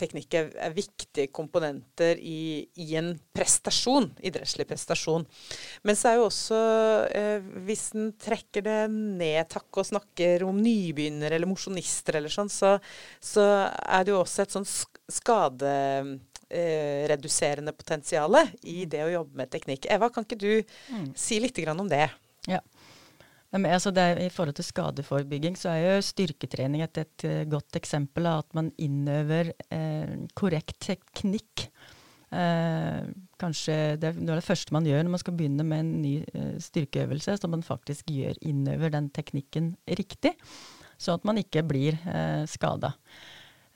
teknikk 0.00 0.34
er, 0.38 0.48
er 0.66 0.72
viktige 0.74 1.28
komponenter 1.34 2.18
i, 2.18 2.66
i 2.82 2.86
en 2.98 3.12
prestasjon, 3.36 4.10
idrettslig 4.26 4.66
prestasjon. 4.70 5.24
Men 5.86 5.94
så 5.98 6.08
er 6.10 6.16
jo 6.18 6.26
også, 6.28 6.58
eh, 7.14 7.40
hvis 7.68 7.84
en 7.94 8.10
trekker 8.18 8.62
det 8.66 8.80
ned 8.90 9.48
takk 9.54 9.70
og 9.82 9.86
snakker 9.92 10.42
om 10.48 10.58
nybegynnere 10.64 11.34
eller 11.38 11.50
mosjonister 11.50 12.18
eller 12.18 12.32
sånn, 12.34 12.50
så, 12.50 12.74
så 13.22 13.44
er 13.70 14.04
det 14.04 14.12
jo 14.14 14.20
også 14.24 14.42
et 14.46 14.54
sånn 14.58 14.66
skadereduserende 16.54 17.72
potensial 17.76 18.34
i 18.62 18.84
det 18.90 19.02
å 19.06 19.12
jobbe 19.20 19.36
med 19.42 19.50
teknikk. 19.52 19.86
Eva, 19.92 20.10
kan 20.10 20.24
ikke 20.26 20.38
du 20.40 20.52
Mm. 20.90 21.12
si 21.16 21.40
litt 21.40 21.56
grann 21.56 21.80
om 21.80 21.88
det? 21.88 22.10
Ja. 22.46 22.60
Altså 23.54 23.92
er, 23.94 24.18
I 24.18 24.32
forhold 24.34 24.56
til 24.58 24.66
skadeforebygging 24.66 25.54
så 25.58 25.70
er 25.70 25.84
jo 25.84 26.02
styrketrening 26.02 26.82
et, 26.82 26.98
et 26.98 27.26
eh, 27.28 27.44
godt 27.46 27.76
eksempel 27.78 28.26
av 28.26 28.42
at 28.42 28.56
man 28.58 28.72
innøver 28.82 29.52
eh, 29.70 30.14
korrekt 30.34 30.80
teknikk. 30.82 31.68
Eh, 32.34 33.04
kanskje 33.38 33.76
det 34.02 34.10
er 34.10 34.18
det 34.26 34.42
første 34.42 34.74
man 34.74 34.88
gjør 34.88 35.04
når 35.04 35.14
man 35.14 35.22
skal 35.22 35.36
begynne 35.38 35.66
med 35.68 35.84
en 35.84 35.92
ny 36.02 36.16
eh, 36.34 36.56
styrkeøvelse, 36.66 37.36
så 37.38 37.52
man 37.52 37.62
faktisk 37.62 38.10
gjør 38.10 38.42
innøver 38.42 38.90
den 38.96 39.06
teknikken 39.14 39.76
riktig, 39.86 40.34
så 40.98 41.14
at 41.14 41.26
man 41.28 41.38
ikke 41.38 41.62
blir 41.68 42.00
eh, 42.10 42.42
skada. 42.50 42.96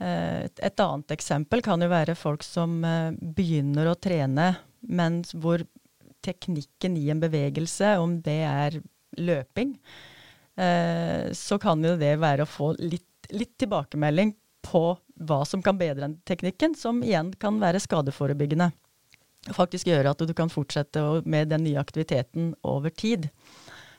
Eh, 0.02 0.48
et, 0.48 0.58
et 0.58 0.82
annet 0.88 1.14
eksempel 1.14 1.62
kan 1.62 1.86
jo 1.86 1.92
være 1.94 2.18
folk 2.18 2.42
som 2.46 2.80
eh, 2.82 3.14
begynner 3.14 3.92
å 3.92 3.98
trene, 3.98 4.56
men 4.90 5.22
hvor 5.38 5.62
teknikken 6.26 6.98
i 6.98 7.10
en 7.14 7.22
bevegelse, 7.22 7.94
om 8.02 8.18
det 8.26 8.40
er 8.42 8.82
løping, 9.18 9.74
eh, 10.59 11.31
så 11.33 11.59
kan 11.62 11.85
jo 11.85 11.96
det 12.00 12.16
være 12.22 12.44
å 12.44 12.50
få 12.50 12.72
litt, 12.78 13.31
litt 13.35 13.57
tilbakemelding 13.61 14.35
på 14.68 14.83
hva 15.28 15.40
som 15.46 15.62
kan 15.64 15.78
bedre 15.78 16.07
den 16.07 16.18
teknikken, 16.28 16.76
som 16.78 17.02
igjen 17.02 17.33
kan 17.40 17.59
være 17.62 17.81
skadeforebyggende. 17.83 18.70
Faktisk 19.54 19.88
gjøre 19.88 20.12
at 20.12 20.22
du 20.26 20.35
kan 20.37 20.50
fortsette 20.52 21.02
med 21.24 21.50
den 21.52 21.64
nye 21.64 21.81
aktiviteten 21.81 22.52
over 22.66 22.90
tid. 22.90 23.28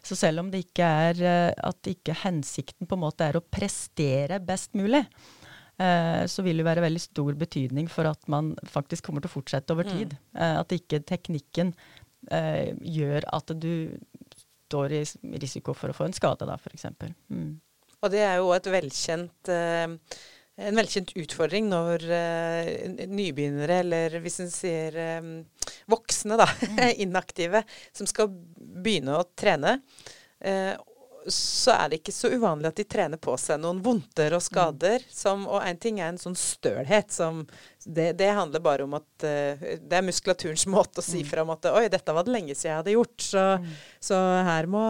Så 0.05 0.15
selv 0.15 0.43
om 0.43 0.51
det 0.51 0.63
ikke 0.65 0.85
er 0.85 1.21
eh, 1.25 1.51
at 1.67 1.89
ikke 1.89 2.15
hensikten 2.21 2.87
på 2.87 2.97
en 2.97 3.03
måte 3.03 3.25
er 3.25 3.39
å 3.39 3.43
prestere 3.43 4.39
best 4.43 4.75
mulig, 4.79 5.01
eh, 5.79 6.23
så 6.29 6.45
vil 6.45 6.61
det 6.61 6.67
være 6.67 6.85
veldig 6.85 7.03
stor 7.03 7.39
betydning 7.39 7.89
for 7.91 8.07
at 8.07 8.29
man 8.31 8.53
faktisk 8.67 9.07
kommer 9.07 9.23
til 9.23 9.31
å 9.31 9.37
fortsette 9.39 9.75
over 9.75 9.89
tid. 9.89 10.15
Mm. 10.35 10.43
at 10.61 10.75
ikke 10.75 11.03
teknikken 11.07 11.73
gjør 12.29 13.23
at 13.31 13.51
du 13.63 13.95
står 14.69 14.99
i 15.01 15.03
risiko 15.41 15.75
for 15.75 15.91
å 15.91 15.97
få 15.97 16.07
en 16.07 16.15
skade, 16.15 16.47
da, 16.47 16.55
f.eks. 16.61 16.85
Mm. 17.33 17.55
Og 17.99 18.13
det 18.13 18.21
er 18.23 18.37
jo 18.39 18.53
et 18.55 18.69
velkjent 18.71 19.51
eh, 19.51 19.97
en 20.59 20.79
velkjent 20.79 21.13
utfordring 21.19 21.69
når 21.71 22.05
uh, 22.11 22.69
nybegynnere, 23.07 23.79
eller 23.83 24.17
hvis 24.23 24.41
en 24.43 24.51
sier 24.51 24.95
um, 25.19 25.29
voksne, 25.91 26.35
da, 26.39 26.47
inaktive, 27.05 27.63
som 27.95 28.09
skal 28.09 28.31
begynne 28.57 29.19
å 29.19 29.27
trene, 29.39 29.77
eh, 30.43 30.73
så 31.33 31.73
er 31.75 31.89
det 31.89 31.99
ikke 31.99 32.13
så 32.15 32.31
uvanlig 32.33 32.69
at 32.69 32.79
de 32.79 32.85
trener 32.89 33.19
på 33.21 33.35
seg 33.39 33.59
noen 33.61 33.81
vondter 33.83 34.35
og 34.37 34.43
skader. 34.43 35.03
Som, 35.13 35.45
og 35.49 35.63
en 35.65 35.79
ting 35.81 35.99
er 36.01 36.11
en 36.11 36.21
sånn 36.21 36.37
stølhet 36.37 37.11
som 37.13 37.45
Det, 37.79 38.11
det 38.19 38.27
handler 38.35 38.59
bare 38.59 38.83
om 38.83 38.97
at 38.97 39.23
eh, 39.23 39.77
Det 39.79 39.95
er 39.95 40.03
muskulaturens 40.03 40.65
måte 40.67 40.99
å 40.99 41.05
si 41.05 41.23
fra 41.23 41.45
om 41.45 41.53
at 41.53 41.69
Oi, 41.71 41.87
dette 41.91 42.13
var 42.13 42.27
det 42.27 42.33
lenge 42.35 42.55
siden 42.55 42.73
jeg 42.73 42.79
hadde 42.81 42.95
gjort. 42.95 43.27
Så, 43.29 43.43
så 44.11 44.19
her 44.49 44.69
må 44.71 44.83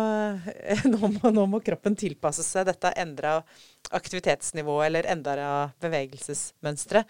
nå, 0.93 1.11
må 1.19 1.33
nå 1.35 1.45
må 1.49 1.61
kroppen 1.65 1.97
tilpasse 1.99 2.45
seg 2.45 2.67
dette 2.69 2.93
endra 2.99 3.39
aktivitetsnivået 3.95 4.87
eller 4.89 5.09
endra 5.09 5.49
bevegelsesmønstre. 5.81 7.03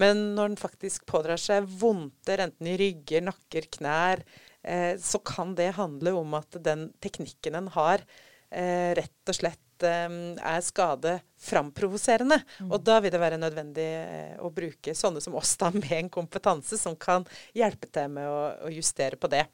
Men 0.00 0.32
når 0.36 0.52
den 0.52 0.60
faktisk 0.60 1.06
pådrar 1.10 1.40
seg 1.40 1.66
vondter, 1.80 2.44
enten 2.44 2.70
i 2.70 2.78
rygger, 2.80 3.24
nakker, 3.26 3.68
knær, 3.76 4.22
eh, 4.62 4.94
så 5.00 5.20
kan 5.24 5.56
det 5.58 5.74
handle 5.78 6.14
om 6.20 6.36
at 6.38 6.60
den 6.64 6.90
teknikken 7.04 7.58
en 7.58 7.72
har, 7.76 8.04
rett 8.52 9.30
og 9.32 9.36
slett 9.36 9.86
eh, 9.86 10.08
er 10.36 10.64
skadeframprovoserende. 10.64 12.38
Og 12.68 12.78
da 12.84 12.98
vil 13.02 13.14
det 13.14 13.20
være 13.22 13.40
nødvendig 13.40 13.88
eh, 14.00 14.34
å 14.42 14.50
bruke 14.54 14.94
sånne 14.96 15.22
som 15.24 15.36
oss 15.38 15.54
da, 15.60 15.70
med 15.74 15.92
en 15.98 16.12
kompetanse 16.12 16.78
som 16.80 16.96
kan 16.96 17.26
hjelpe 17.56 17.90
til 17.92 18.12
med 18.12 18.28
å, 18.28 18.42
å 18.68 18.72
justere 18.72 19.18
på 19.20 19.30
det. 19.32 19.46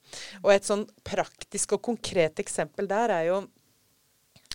Og 0.43 0.53
et 0.55 0.69
sånn 0.69 0.87
praktisk 1.07 1.77
og 1.79 1.85
konkret 1.91 2.43
eksempel 2.43 2.91
der 2.91 3.15
er 3.21 3.31
jo 3.31 3.43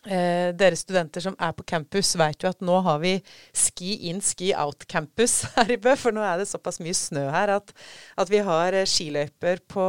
Eh, 0.04 0.50
dere 0.60 0.76
studenter 0.76 1.24
som 1.24 1.36
er 1.40 1.54
på 1.56 1.64
campus, 1.64 2.10
vet 2.20 2.44
jo 2.44 2.50
at 2.50 2.64
nå 2.66 2.76
har 2.84 2.98
vi 3.00 3.14
ski 3.56 4.10
in, 4.10 4.20
ski 4.20 4.50
out 4.60 4.84
campus 4.92 5.38
her 5.56 5.72
i 5.72 5.80
Bø. 5.80 5.94
For 6.00 6.16
nå 6.16 6.24
er 6.28 6.42
det 6.42 6.50
såpass 6.50 6.82
mye 6.84 6.98
snø 6.98 7.30
her 7.32 7.54
at, 7.56 7.72
at 8.20 8.32
vi 8.32 8.42
har 8.44 8.76
eh, 8.76 8.88
skiløyper 8.90 9.64
på, 9.72 9.88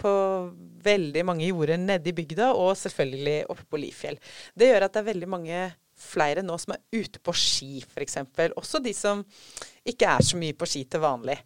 på 0.00 0.14
veldig 0.86 1.26
mange 1.28 1.50
jorder 1.50 1.80
nede 1.80 2.08
i 2.08 2.16
bygda, 2.16 2.52
og 2.56 2.78
selvfølgelig 2.80 3.42
oppe 3.52 3.68
på 3.68 3.82
Lifjell. 3.82 4.18
Det 4.56 4.72
gjør 4.72 4.88
at 4.88 4.96
det 4.96 5.02
er 5.02 5.10
veldig 5.12 5.30
mange 5.36 5.62
flere 6.02 6.42
nå 6.42 6.56
som 6.58 6.74
er 6.74 7.02
ute 7.02 7.20
på 7.22 7.34
ski, 7.36 7.82
f.eks. 7.84 8.18
Også 8.56 8.80
de 8.82 8.94
som 8.96 9.20
ikke 9.86 10.08
er 10.16 10.24
så 10.24 10.40
mye 10.40 10.56
på 10.56 10.68
ski 10.68 10.86
til 10.88 11.04
vanlig. 11.04 11.36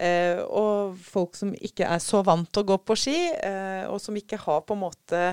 Eh, 0.00 0.38
og 0.48 0.96
folk 1.04 1.36
som 1.36 1.50
ikke 1.52 1.84
er 1.84 2.00
så 2.00 2.22
vant 2.24 2.48
til 2.48 2.62
å 2.62 2.68
gå 2.72 2.76
på 2.88 2.96
ski, 2.96 3.16
eh, 3.36 3.84
og 3.84 3.98
som 4.00 4.16
ikke 4.16 4.38
har 4.40 4.62
på 4.64 4.76
en 4.76 4.84
måte 4.86 5.24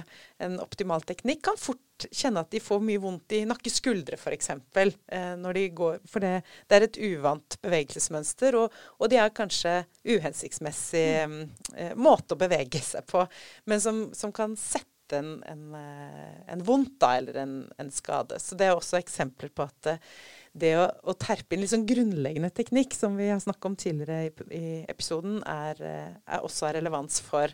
en 0.43 0.57
optimal 0.59 1.05
teknikk, 1.07 1.45
kan 1.47 1.59
fort 1.61 2.07
kjenne 2.11 2.43
at 2.43 2.51
de 2.51 2.59
får 2.61 2.83
mye 2.83 3.01
vondt 3.01 3.33
i 3.37 3.45
nakke-skuldre 3.47 4.19
f.eks. 4.19 4.51
Eh, 4.51 5.31
når 5.39 5.57
de 5.57 5.63
går. 5.77 6.01
For 6.09 6.23
det, 6.23 6.33
det 6.67 6.77
er 6.77 6.87
et 6.89 6.99
uvant 7.13 7.57
bevegelsesmønster, 7.63 8.59
og, 8.59 8.75
og 8.99 9.13
det 9.13 9.21
er 9.23 9.33
kanskje 9.39 9.77
uhensiktsmessig 10.03 11.07
eh, 11.23 11.95
måte 11.95 12.35
å 12.35 12.43
bevege 12.43 12.83
seg 12.83 13.07
på, 13.07 13.23
men 13.71 13.83
som, 13.83 14.07
som 14.17 14.35
kan 14.35 14.59
sette 14.59 14.96
en, 15.15 15.37
en, 15.47 15.63
eh, 15.77 16.35
en 16.53 16.63
vondt 16.65 16.97
da, 17.01 17.13
eller 17.19 17.39
en, 17.43 17.55
en 17.79 17.91
skade. 17.93 18.39
Så 18.43 18.57
det 18.59 18.67
er 18.67 18.75
også 18.75 18.99
eksempler 18.99 19.51
på 19.55 19.67
at 19.67 19.91
eh, 19.93 20.11
det 20.57 20.73
å, 20.79 20.85
å 21.11 21.15
terpe 21.17 21.55
inn 21.55 21.63
litt 21.63 21.73
sånn 21.73 21.87
grunnleggende 21.87 22.51
teknikk, 22.55 22.95
som 22.97 23.17
vi 23.19 23.29
har 23.31 23.41
snakket 23.43 23.69
om 23.69 23.79
tidligere 23.79 24.27
i, 24.27 24.31
i 24.57 24.67
episoden, 24.89 25.41
er, 25.45 25.83
eh, 25.85 26.13
er 26.25 26.45
også 26.45 26.69
av 26.69 26.77
relevans 26.79 27.19
for 27.23 27.53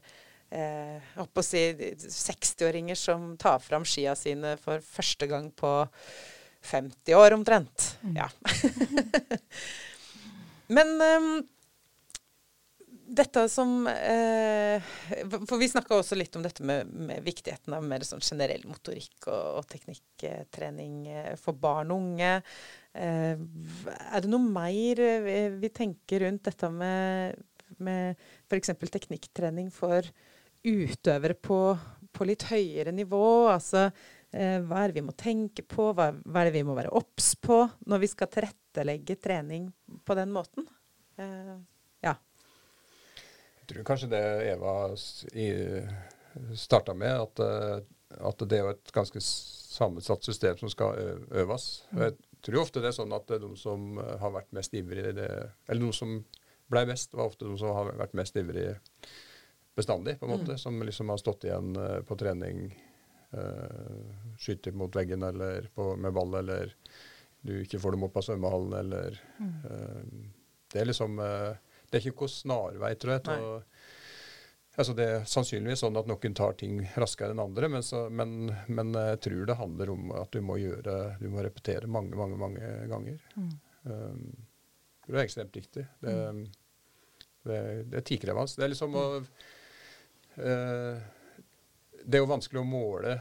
eh, 0.54 1.14
å 1.20 1.46
si 1.46 1.66
60-åringer 2.06 3.00
som 3.00 3.34
tar 3.42 3.60
fram 3.64 3.86
skia 3.88 4.16
sine 4.20 4.56
for 4.62 4.84
første 4.86 5.30
gang 5.30 5.50
på 5.52 5.74
50 6.64 7.18
år 7.20 7.36
omtrent. 7.36 7.90
Ja. 8.16 8.30
Men 10.74 10.94
ehm, 11.04 11.34
dette 13.04 13.44
som 13.52 13.88
eh, 13.88 14.84
For 15.30 15.60
vi 15.60 15.70
snakka 15.70 15.98
også 15.98 16.18
litt 16.18 16.36
om 16.38 16.44
dette 16.46 16.64
med, 16.66 16.88
med 16.88 17.24
viktigheten 17.26 17.76
av 17.76 17.86
mer 17.86 18.06
sånn 18.08 18.24
generell 18.24 18.64
motorikk 18.70 19.28
og, 19.28 19.60
og 19.60 19.68
teknikktrening 19.72 20.96
eh, 21.12 21.34
for 21.40 21.58
barn 21.60 21.94
og 21.94 22.04
unge. 22.04 22.36
Eh, 22.94 23.34
er 23.36 24.24
det 24.24 24.32
noe 24.32 24.44
mer 24.44 25.02
eh, 25.04 25.50
vi, 25.60 25.72
tenker 25.74 26.26
rundt 26.26 26.48
dette 26.50 26.70
med, 26.74 27.42
med 27.84 28.24
f.eks. 28.48 28.74
teknikktrening 28.86 29.72
for 29.74 30.08
utøvere 30.64 31.36
på, 31.36 31.60
på 32.14 32.30
litt 32.30 32.48
høyere 32.52 32.96
nivå? 32.96 33.26
Altså 33.52 33.88
eh, 33.88 34.62
hva 34.64 34.84
er 34.84 34.94
det 34.94 35.02
vi 35.02 35.08
må 35.10 35.18
tenke 35.18 35.68
på, 35.68 35.92
hva, 35.92 36.12
hva 36.24 36.44
er 36.44 36.52
det 36.52 36.58
vi 36.60 36.66
må 36.68 36.78
være 36.80 36.96
obs 36.96 37.34
på 37.42 37.66
når 37.90 38.06
vi 38.06 38.14
skal 38.14 38.32
tilrettelegge 38.32 39.20
trening 39.22 39.70
på 40.06 40.20
den 40.20 40.34
måten? 40.36 40.70
Eh. 41.20 41.54
Jeg 43.64 43.70
tror 43.70 43.86
kanskje 43.88 44.12
det 44.12 44.24
Eva 44.52 44.74
starta 46.56 46.94
med, 46.94 47.16
at, 47.16 47.40
eh, 47.40 47.78
at 48.20 48.44
det 48.50 48.60
er 48.60 48.74
et 48.74 48.92
ganske 48.92 49.22
sammensatt 49.24 50.26
system 50.28 50.58
som 50.60 50.72
skal 50.72 51.00
øves. 51.32 51.86
Jeg 51.96 52.18
tror 52.44 52.66
ofte 52.66 52.84
det 52.84 52.92
er 52.92 52.98
sånn 52.98 53.16
at 53.16 53.32
er 53.32 53.40
de 53.40 53.54
som 53.60 54.02
eh, 54.02 54.18
har 54.20 54.34
vært 54.36 54.52
mest 54.56 54.76
ivrig 54.76 55.06
Eller 55.16 55.80
de 55.80 55.92
som 55.96 56.18
ble 56.68 56.84
best, 56.90 57.16
var 57.16 57.32
ofte 57.32 57.48
de 57.48 57.56
som 57.60 57.72
har 57.72 57.94
vært 57.96 58.18
mest 58.20 58.36
ivrig 58.36 58.68
bestandig, 59.80 60.18
på 60.20 60.28
en 60.28 60.36
måte. 60.36 60.58
Mm. 60.58 60.60
Som 60.60 60.84
liksom 60.84 61.10
har 61.10 61.22
stått 61.22 61.48
igjen 61.48 61.72
uh, 61.80 62.02
på 62.06 62.18
trening, 62.20 62.68
uh, 63.34 64.36
skyter 64.38 64.76
mot 64.78 64.96
veggen 64.96 65.24
eller 65.24 65.70
på, 65.74 65.96
med 65.96 66.14
ball, 66.14 66.36
eller 66.42 66.76
du 67.44 67.56
ikke 67.62 67.80
får 67.82 67.96
dem 67.96 68.06
opp 68.08 68.20
av 68.20 68.28
svømmehallen, 68.28 68.76
eller 68.80 69.18
mm. 69.40 69.56
uh, 69.66 70.44
Det 70.74 70.82
er 70.82 70.90
liksom 70.90 71.20
Det 71.94 72.00
er 72.00 72.08
ikke 72.10 72.24
noen 72.26 72.34
snarvei, 72.34 72.96
tror 72.98 73.14
jeg, 73.14 73.24
til 73.30 73.46
å 73.46 73.52
Altså 74.74 74.96
det 74.98 75.06
er 75.06 75.26
sannsynligvis 75.30 75.84
sånn 75.84 75.98
at 76.00 76.08
noen 76.10 76.34
tar 76.34 76.56
ting 76.58 76.80
raskere 76.98 77.36
enn 77.36 77.42
andre, 77.44 77.68
men, 77.70 77.84
så, 77.86 78.08
men, 78.10 78.48
men, 78.74 78.90
jeg 79.12 79.20
tror 79.28 79.44
det 79.46 79.58
handler 79.60 79.92
om 79.94 80.08
at 80.18 80.34
du 80.34 80.40
må 80.42 80.56
gjøre, 80.58 80.96
du 81.20 81.28
må 81.30 81.44
repetere 81.46 81.86
mange, 81.86 82.18
mange 82.18 82.40
mange 82.42 82.72
ganger. 82.90 83.20
Mm. 83.38 83.52
Um, 83.84 84.24
det 85.06 85.20
er 85.20 85.28
ekstremt 85.28 85.60
viktig. 85.60 85.84
Det, 86.02 86.16
mm. 86.16 86.42
det, 87.52 87.60
det 87.92 88.00
er 88.00 88.08
tidkrevende. 88.10 88.58
Det 88.58 88.66
er 88.66 88.74
liksom 88.74 88.98
å 88.98 89.06
uh, 89.22 90.98
Det 92.02 92.18
er 92.18 92.24
jo 92.24 92.34
vanskelig 92.34 92.64
å 92.64 92.66
måle 92.66 93.14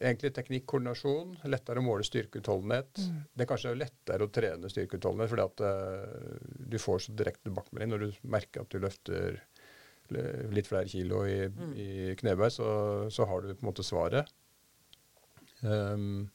egentlig 0.00 0.32
teknikk, 0.34 0.66
koordinasjon. 0.70 1.36
Lettere 1.50 1.82
å 1.82 1.84
måle 1.84 2.06
styrkeutholdenhet. 2.06 3.00
Mm. 3.02 3.22
Det 3.32 3.44
er 3.44 3.50
kanskje 3.50 3.74
lettere 3.76 4.26
å 4.26 4.32
trene 4.32 4.70
styrkeutholdenhet 4.72 5.32
fordi 5.32 5.46
at 5.48 5.64
uh, 5.66 6.52
du 6.72 6.78
får 6.80 7.06
så 7.06 7.16
direkte 7.18 7.48
tilbakemelding 7.48 7.92
når 7.92 8.04
du 8.04 8.20
merker 8.32 8.64
at 8.64 8.72
du 8.72 8.80
løfter 8.82 9.42
litt 10.52 10.68
flere 10.68 10.90
kilo 10.90 11.22
i, 11.24 11.38
mm. 11.48 11.74
i 11.78 11.90
knebøy, 12.20 12.48
så, 12.52 12.68
så, 13.12 13.24
har 13.28 13.44
du 13.44 13.54
på 13.54 13.62
en 13.62 13.68
måte 13.70 13.84
svaret. 13.86 14.28
Um, 15.62 16.26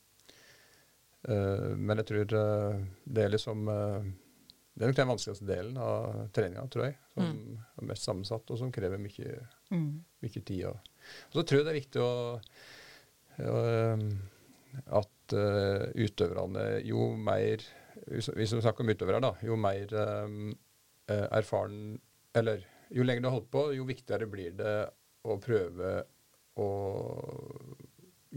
uh, 1.27 1.73
men 1.75 2.01
jeg 2.01 2.07
tror 2.09 2.33
uh, 2.39 2.79
det 3.03 3.25
er 3.25 3.33
liksom 3.33 3.65
Det 3.67 4.85
er 4.85 4.91
nok 4.91 4.97
den 5.01 5.09
vanskeligste 5.09 5.49
delen 5.49 5.77
av 5.81 6.29
treninga, 6.33 6.63
tror 6.71 6.87
jeg. 6.87 6.97
Som 7.13 7.29
mm. 7.33 7.61
er 7.81 7.87
mest 7.91 8.07
sammensatt, 8.07 8.49
og 8.53 8.59
som 8.61 8.73
krever 8.73 9.01
mye, 9.01 9.39
mm. 9.73 9.87
mye 10.25 10.41
tid. 10.41 10.67
Og, 10.69 10.91
og, 11.27 11.39
så 11.39 11.43
tror 11.43 11.61
jeg 11.61 11.65
det 11.65 11.73
er 11.73 11.79
viktig 11.81 12.03
å, 12.05 12.11
at 13.37 15.33
utøverne 15.97 16.63
jo 16.87 17.11
mer 17.13 17.61
Hvis 18.07 18.29
vi 18.33 18.47
snakker 18.49 18.81
om 18.81 18.89
utøvere, 18.89 19.19
da, 19.21 19.31
jo 19.45 19.57
mer 19.59 19.93
erfaren 21.07 21.99
Eller 22.33 22.63
jo 22.89 23.05
lenger 23.05 23.21
du 23.21 23.27
har 23.29 23.35
holdt 23.35 23.51
på, 23.53 23.63
jo 23.77 23.87
viktigere 23.87 24.29
blir 24.31 24.53
det 24.57 24.75
å 25.27 25.37
prøve 25.43 25.93
å 26.57 26.67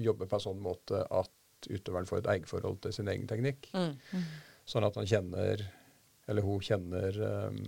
jobbe 0.01 0.29
på 0.29 0.39
en 0.39 0.45
sånn 0.45 0.63
måte 0.63 1.03
at 1.05 1.69
utøveren 1.69 2.09
får 2.09 2.23
et 2.23 2.31
eierforhold 2.35 2.81
til 2.85 2.95
sin 2.97 3.11
egen 3.13 3.29
teknikk. 3.31 3.69
Mm. 3.75 3.93
Mm. 4.13 4.25
Sånn 4.69 4.87
at 4.87 4.97
han 4.99 5.09
kjenner, 5.09 5.63
eller 6.31 6.47
hun 6.47 6.65
kjenner 6.65 7.21
um, 7.51 7.61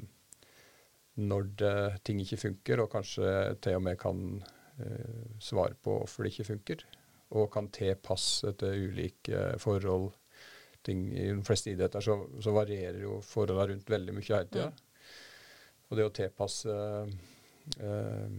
når 1.21 1.49
det, 1.61 1.77
ting 2.09 2.23
ikke 2.23 2.41
funker, 2.41 2.83
og 2.85 2.93
kanskje 2.95 3.29
til 3.65 3.79
og 3.79 3.87
med 3.89 3.99
kan 4.01 4.25
uh, 4.41 5.25
svare 5.43 5.77
på 5.83 5.99
hvorfor 6.01 6.25
det 6.25 6.35
ikke 6.35 6.51
funker. 6.55 6.85
Og 7.39 7.49
kan 7.53 7.71
tilpasse 7.73 8.53
til 8.61 8.89
ulike 8.89 9.53
forhold. 9.63 10.11
Ting, 10.85 11.07
I 11.15 11.29
de 11.31 11.45
fleste 11.47 11.71
idretter 11.73 12.03
så, 12.05 12.17
så 12.43 12.53
varierer 12.53 13.05
jo 13.05 13.21
forholdene 13.25 13.69
rundt 13.71 13.93
veldig 13.93 14.17
mye 14.17 14.27
hele 14.27 14.51
tida. 14.51 14.71
Mm. 14.73 14.89
Og 15.93 15.99
det 15.99 16.07
å 16.09 16.13
tilpasse, 16.17 16.75
eh, 17.85 18.37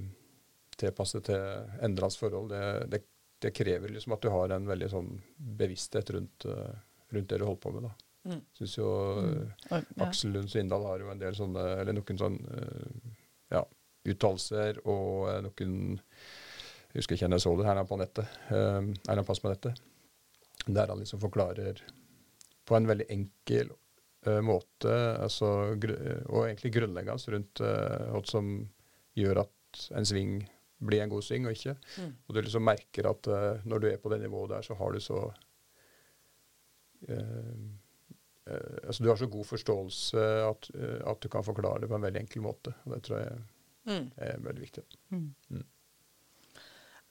tilpasse 0.81 1.21
til 1.25 1.43
endrende 1.85 2.19
forhold, 2.19 2.49
det, 2.49 2.63
det, 2.91 3.01
det, 3.45 3.51
krever 3.53 3.93
liksom 3.93 4.15
at 4.15 4.25
du 4.25 4.31
har 4.33 4.55
en 4.55 4.65
veldig 4.67 4.89
sånn 4.89 5.11
bevissthet 5.59 6.09
rundt, 6.15 6.47
uh, 6.49 6.73
rundt 7.13 7.29
det 7.29 7.37
du 7.37 7.45
holder 7.45 7.61
på 7.61 7.73
med. 7.75 7.85
da. 7.85 7.93
Mm. 8.23 8.41
Synes 8.57 8.77
jo 8.79 8.89
mm. 9.19 9.51
ja. 9.69 9.81
Aksel 10.07 10.33
Lund 10.33 10.49
Svindal 10.49 10.87
har 10.89 11.03
jo 11.03 11.11
en 11.13 11.21
del 11.21 11.37
sånne, 11.37 11.67
eller 11.83 11.97
noen 11.97 12.21
sånne 12.23 12.57
uh, 12.57 13.13
ja, 13.53 13.61
uttalelser 14.09 14.81
og 14.87 15.29
uh, 15.29 15.37
noen 15.45 15.77
Jeg 16.93 17.01
husker 17.01 17.17
ikke 17.17 17.29
jeg 17.33 17.41
så 17.41 17.55
det 17.57 17.65
her 17.65 17.79
på 17.89 17.97
nettet, 17.97 18.39
uh, 18.53 18.85
eller 19.09 19.25
pass 19.25 19.41
på 19.41 19.49
nettet, 19.49 19.79
der 20.67 20.91
han 20.91 20.99
liksom 21.01 21.21
forklarer 21.23 21.81
på 22.69 22.77
en 22.77 22.87
veldig 22.87 23.07
enkel 23.11 23.71
uh, 24.27 24.41
måte, 24.45 24.93
altså, 25.17 25.49
og 25.73 26.43
egentlig 26.45 26.73
grunnleggende 26.77 27.35
rundt 27.35 27.63
uh, 27.65 28.11
hva 28.13 28.21
som 28.29 28.53
gjør 29.17 29.43
at 29.43 29.87
en 29.97 30.07
sving 30.07 30.37
blir 30.83 31.01
en 31.01 31.11
god 31.11 31.25
sving 31.25 31.47
og 31.47 31.57
ikke. 31.57 31.75
Mm. 31.97 32.13
Og 32.27 32.35
du 32.35 32.41
liksom 32.43 32.65
merker 32.67 33.09
at 33.09 33.31
uh, 33.31 33.65
når 33.65 33.83
du 33.83 33.89
er 33.89 33.99
på 34.03 34.13
det 34.13 34.21
nivået 34.23 34.53
der, 34.55 34.69
så 34.69 34.77
har 34.79 34.93
du 34.93 35.01
så 35.03 35.25
altså 38.87 39.03
Du 39.03 39.09
har 39.09 39.17
så 39.19 39.27
god 39.27 39.43
forståelse 39.45 40.21
at, 40.23 40.69
at, 40.75 41.17
du 41.19 41.27
kan 41.31 41.43
forklare 41.43 41.81
det 41.83 41.89
på 41.91 41.97
en 41.97 42.05
veldig 42.05 42.21
enkel 42.21 42.43
måte. 42.45 42.71
og 42.85 42.93
Det 42.93 42.99
tror 43.03 43.17
jeg 43.19 43.41
mm. 43.87 44.05
er 44.15 44.39
veldig 44.39 44.61
viktig. 44.61 44.83
Mm. 45.11 45.63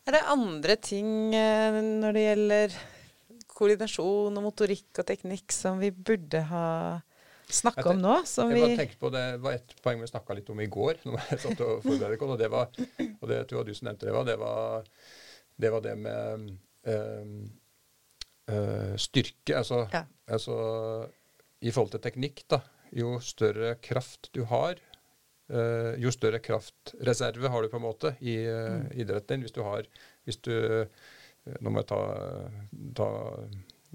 Er 0.03 0.17
det 0.17 0.25
andre 0.33 0.77
ting 0.83 1.09
når 1.31 2.17
det 2.17 2.23
gjelder 2.25 2.77
koordinasjon 3.53 4.39
og 4.39 4.45
motorikk 4.45 5.03
og 5.03 5.07
teknikk 5.07 5.55
som 5.55 5.79
vi 5.83 5.93
burde 5.95 6.41
ha 6.49 6.67
snakka 7.53 7.93
om 7.93 8.01
nå? 8.03 8.15
jeg 8.25 8.59
bare 8.59 8.79
tenkte 8.81 9.01
på 9.01 9.11
Det 9.13 9.25
var 9.45 9.57
et 9.59 9.75
poeng 9.85 10.03
vi 10.03 10.11
snakka 10.11 10.37
litt 10.39 10.51
om 10.53 10.63
i 10.63 10.69
går. 10.73 11.03
når 11.07 11.27
jeg 11.31 11.43
satt 11.45 11.65
og 11.67 11.87
og 11.87 12.39
det 12.41 12.51
var, 12.53 12.71
og 13.21 13.27
det 13.31 13.41
tror 13.47 13.61
jeg 13.61 13.69
du 13.69 13.79
som 13.79 13.91
nevnte 13.91 14.09
det 14.09 14.15
var, 14.17 14.29
det 14.29 14.39
var 14.41 14.87
det, 15.63 15.71
var 15.71 15.85
det 15.85 15.97
med 15.99 16.47
øh, 16.89 17.27
øh, 18.51 18.95
styrke. 18.99 19.57
Altså, 19.57 19.85
ja. 19.93 20.05
altså, 20.27 20.57
i 21.61 21.71
forhold 21.71 21.93
til 21.95 22.03
teknikk, 22.03 22.47
da. 22.51 22.63
Jo 22.93 23.19
større 23.25 23.77
kraft 23.81 24.29
du 24.35 24.43
har, 24.45 24.81
jo 25.51 26.13
større 26.15 26.39
kraftreserve 26.41 27.51
har 27.51 27.65
du 27.65 27.69
på 27.69 27.77
en 27.77 27.85
måte 27.85 28.15
i 28.21 28.37
mm. 28.47 28.87
idretten. 29.03 29.43
Hvis 29.45 29.53
du 29.53 29.61
har 29.67 29.89
hvis 30.25 30.39
du 30.47 30.55
nå 31.61 31.73
må 31.73 31.83
jeg 31.83 31.89
ta, 31.91 32.01
ta 32.97 33.09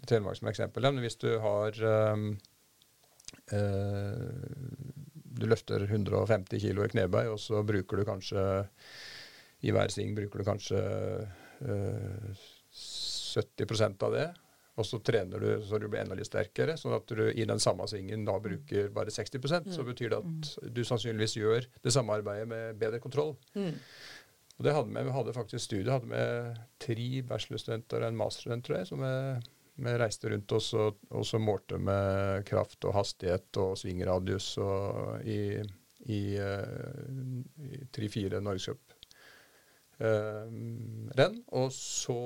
Telemark 0.05 0.37
som 0.37 0.49
eksempel. 0.51 0.85
Men 0.85 1.01
hvis 1.01 1.17
du 1.21 1.29
har 1.41 1.77
um, 2.13 2.29
Du 5.37 5.45
løfter 5.49 5.85
150 5.87 6.61
kg 6.61 6.83
i 6.85 6.91
knebøy, 6.93 7.25
og 7.33 7.39
så 7.41 7.63
bruker 7.65 7.99
du 7.99 8.07
kanskje 8.07 8.43
I 9.65 9.73
hver 9.73 9.93
sving 9.93 10.13
bruker 10.17 10.41
du 10.41 10.45
kanskje 10.47 10.81
eh, 11.65 12.43
70% 12.77 14.03
av 14.05 14.13
det. 14.13 14.27
Og 14.77 14.85
så 14.85 14.99
trener 15.01 15.41
du 15.41 15.63
så 15.65 15.79
du 15.81 15.87
blir 15.89 16.03
enda 16.03 16.15
litt 16.17 16.29
sterkere, 16.29 16.75
sånn 16.77 16.93
at 16.99 17.09
du 17.09 17.23
i 17.31 17.45
den 17.49 17.61
samme 17.61 17.87
svingen 17.89 18.27
da 18.27 18.35
bruker 18.41 18.91
bare 18.93 19.13
60% 19.13 19.71
Så 19.73 19.81
mm. 19.81 19.87
betyr 19.89 20.13
det 20.13 20.19
at 20.19 20.27
mm. 20.29 20.73
du 20.75 20.83
sannsynligvis 20.85 21.37
gjør 21.39 21.65
det 21.81 21.93
samme 21.95 22.13
arbeidet 22.19 22.45
med 22.51 22.77
bedre 22.77 23.01
kontroll. 23.01 23.33
Mm. 23.57 23.73
Og 24.57 24.65
det 24.65 24.73
hadde 24.73 24.93
med, 24.93 25.05
Vi 25.05 25.15
hadde 25.15 25.33
faktisk 25.33 25.65
studiet 25.65 25.93
hadde 25.93 26.11
med 26.11 26.59
tre 26.81 27.07
bachelorstudenter 27.29 28.03
og 28.03 28.09
en 28.09 28.19
masterstudent, 28.19 28.65
tror 28.65 28.79
jeg, 28.79 28.89
som 28.89 29.01
vi, 29.05 29.13
vi 29.85 29.95
reiste 30.01 30.31
rundt 30.33 30.55
oss 30.57 30.71
og, 30.77 31.01
og 31.09 31.25
så 31.29 31.41
målte 31.41 31.81
med 31.81 32.45
kraft 32.49 32.85
og 32.85 32.97
hastighet 32.97 33.61
og 33.61 33.77
svingradius 33.81 34.51
og 34.61 35.25
i, 35.25 35.57
i, 36.09 36.21
uh, 36.37 37.69
i 37.69 37.81
tre-fire 37.93 38.41
norgescup. 38.45 38.81
Uh, 39.97 40.45
renn, 41.17 41.41
og 41.57 41.71
så 41.73 42.21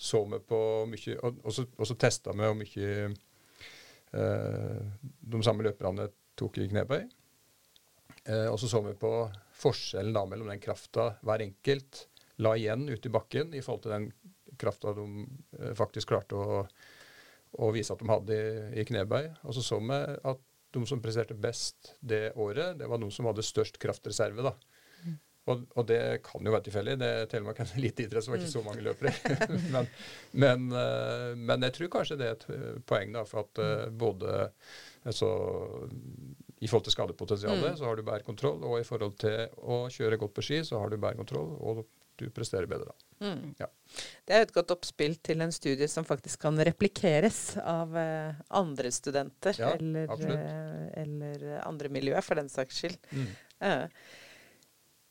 så 0.00 0.22
vi 0.24 0.38
på 0.40 0.58
mye 0.88 1.16
Og, 1.28 1.50
så, 1.52 1.66
og 1.76 1.90
testa 2.00 2.32
vi 2.32 2.46
hvor 2.46 2.56
mye 2.56 2.92
eh, 4.16 4.78
de 5.20 5.40
samme 5.44 5.66
løperne 5.66 6.08
tok 6.40 6.56
i 6.62 6.68
knebøy. 6.70 7.02
Eh, 8.24 8.46
og 8.48 8.56
så 8.60 8.70
så 8.70 8.80
vi 8.86 8.94
på 8.96 9.12
forskjellen 9.60 10.16
da 10.16 10.24
mellom 10.28 10.48
den 10.48 10.62
krafta 10.62 11.10
hver 11.26 11.44
enkelt 11.44 12.06
la 12.40 12.54
igjen 12.56 12.88
ute 12.88 13.10
i 13.10 13.12
bakken 13.12 13.52
i 13.52 13.60
forhold 13.60 13.84
til 13.84 13.92
den 13.92 14.08
krafta 14.60 14.94
de 14.96 15.06
eh, 15.58 15.74
faktisk 15.76 16.14
klarte 16.14 16.40
å, 16.40 16.62
å, 17.60 17.70
vise 17.76 17.92
at 17.92 18.00
de 18.00 18.08
hadde 18.08 18.38
i, 18.40 18.80
i 18.80 18.86
knebøy. 18.88 19.28
Og 19.44 19.56
så 19.56 19.64
så 19.66 19.80
vi 19.84 20.00
at 20.32 20.46
de 20.70 20.86
som 20.86 21.02
presterte 21.02 21.36
best 21.36 21.94
det 22.00 22.30
året, 22.38 22.78
det 22.78 22.88
var 22.88 23.02
de 23.02 23.12
som 23.12 23.28
hadde 23.28 23.44
størst 23.44 23.76
kraftreserve. 23.82 24.48
da. 24.48 24.56
Mm. 25.40 25.52
Og, 25.52 25.62
og, 25.74 25.86
det 25.88 26.00
kan 26.26 26.46
jo 26.46 26.52
være 26.52 26.66
tilfeldig. 26.68 26.96
Det 27.00 27.10
er 27.10 27.28
Telemark 27.30 27.62
en 27.64 27.72
eliteidrett 27.80 28.26
som 28.26 28.34
var 28.34 28.42
ikke 28.42 28.52
så 28.52 28.64
mange 28.66 28.84
løpere. 28.84 29.12
men, 29.74 29.90
men, 30.32 30.66
uh, 30.74 31.30
men, 31.36 31.68
jeg 31.68 31.76
tror 31.78 31.92
kanskje 31.96 32.18
det 32.20 32.28
er 32.28 32.36
et 32.38 32.48
uh, 32.52 32.74
poeng, 32.86 33.14
da, 33.16 33.24
for 33.28 33.46
at 33.46 33.62
uh, 33.62 33.86
både 33.90 34.50
altså, 35.08 35.30
i 36.60 36.68
forhold 36.68 36.88
til 36.88 36.96
skadepotensialet, 36.96 37.70
mm. 37.72 37.80
så 37.80 37.88
har 37.88 37.96
du 37.96 38.04
bedre 38.04 38.26
kontroll. 38.26 38.60
Og 38.68 38.80
i 38.80 38.86
forhold 38.86 39.16
til 39.22 39.48
å 39.64 39.82
kjøre 39.92 40.20
godt 40.20 40.36
på 40.36 40.44
ski, 40.44 40.60
så 40.66 40.82
har 40.82 40.92
du 40.92 41.00
bedre 41.00 41.22
kontroll, 41.22 41.56
og 41.60 41.86
du 42.20 42.28
presterer 42.36 42.68
bedre 42.68 42.90
da. 42.90 42.98
Mm. 43.20 43.54
Ja. 43.58 43.68
Det 44.28 44.36
er 44.36 44.44
et 44.44 44.52
godt 44.52 44.72
oppspill 44.74 45.16
til 45.24 45.40
en 45.44 45.52
studie 45.52 45.88
som 45.88 46.06
faktisk 46.08 46.40
kan 46.44 46.60
replikeres 46.68 47.40
av 47.60 47.96
uh, 47.96 48.40
andre 48.60 48.92
studenter. 48.92 49.56
Ja, 49.60 49.72
eller, 49.76 50.12
uh, 50.12 50.86
eller, 51.00 51.46
andre 51.64 51.92
miljøer, 51.92 52.24
for 52.24 52.40
den 52.40 52.48
saks 52.52 52.82
skyld. 52.82 52.98
Mm. 53.12 53.30
Uh, 53.60 54.19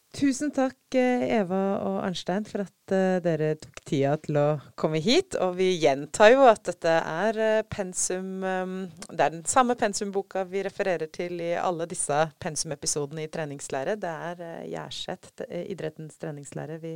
Tusen 0.10 0.50
takk, 0.50 0.96
eh, 0.98 1.22
Eva 1.38 1.58
og 1.86 2.00
Arnstein, 2.02 2.42
for 2.50 2.64
at 2.64 2.94
uh, 2.96 3.20
dere 3.22 3.52
tok 3.62 3.78
tida 3.86 4.16
til 4.18 4.40
å 4.42 4.46
komme 4.74 4.98
hit. 5.06 5.36
Og 5.38 5.52
vi 5.60 5.68
gjentar 5.78 6.32
jo 6.32 6.48
at 6.50 6.64
dette 6.66 6.94
er 6.98 7.38
uh, 7.38 7.58
pensum 7.70 8.42
um, 8.42 8.72
Det 9.06 9.22
er 9.22 9.36
den 9.36 9.44
samme 9.46 9.76
pensumboka 9.78 10.48
vi 10.50 10.64
refererer 10.66 11.12
til 11.14 11.38
i 11.46 11.52
alle 11.54 11.86
disse 11.92 12.18
pensumepisodene 12.42 13.28
i 13.28 13.30
treningslære. 13.30 14.00
Det 14.02 14.14
er 14.32 14.42
Gjerseth, 14.72 15.44
idrettens 15.70 16.18
treningslære, 16.18 16.80
vi 16.82 16.96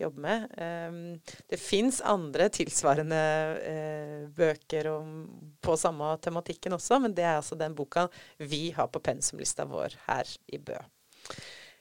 jobber 0.00 0.24
med. 0.24 0.54
Um, 0.56 1.02
det 1.52 1.60
fins 1.60 2.00
andre 2.00 2.48
tilsvarende 2.48 3.20
bøker 4.38 4.88
på 5.60 5.76
samme 5.76 6.14
tematikken 6.24 6.78
også, 6.78 6.96
men 7.04 7.12
det 7.12 7.28
er 7.28 7.36
altså 7.42 7.60
den 7.60 7.76
boka 7.76 8.06
vi 8.40 8.70
har 8.72 8.88
på 8.88 9.04
pensumlista 9.04 9.68
vår 9.68 10.00
her 10.08 10.32
i 10.48 10.62
Bø. 10.64 10.80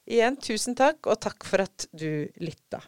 Igjen 0.10 0.36
tusen 0.44 0.76
takk, 0.76 1.08
og 1.08 1.22
takk 1.24 1.46
for 1.48 1.64
at 1.64 1.88
du 1.96 2.28
lytta. 2.44 2.82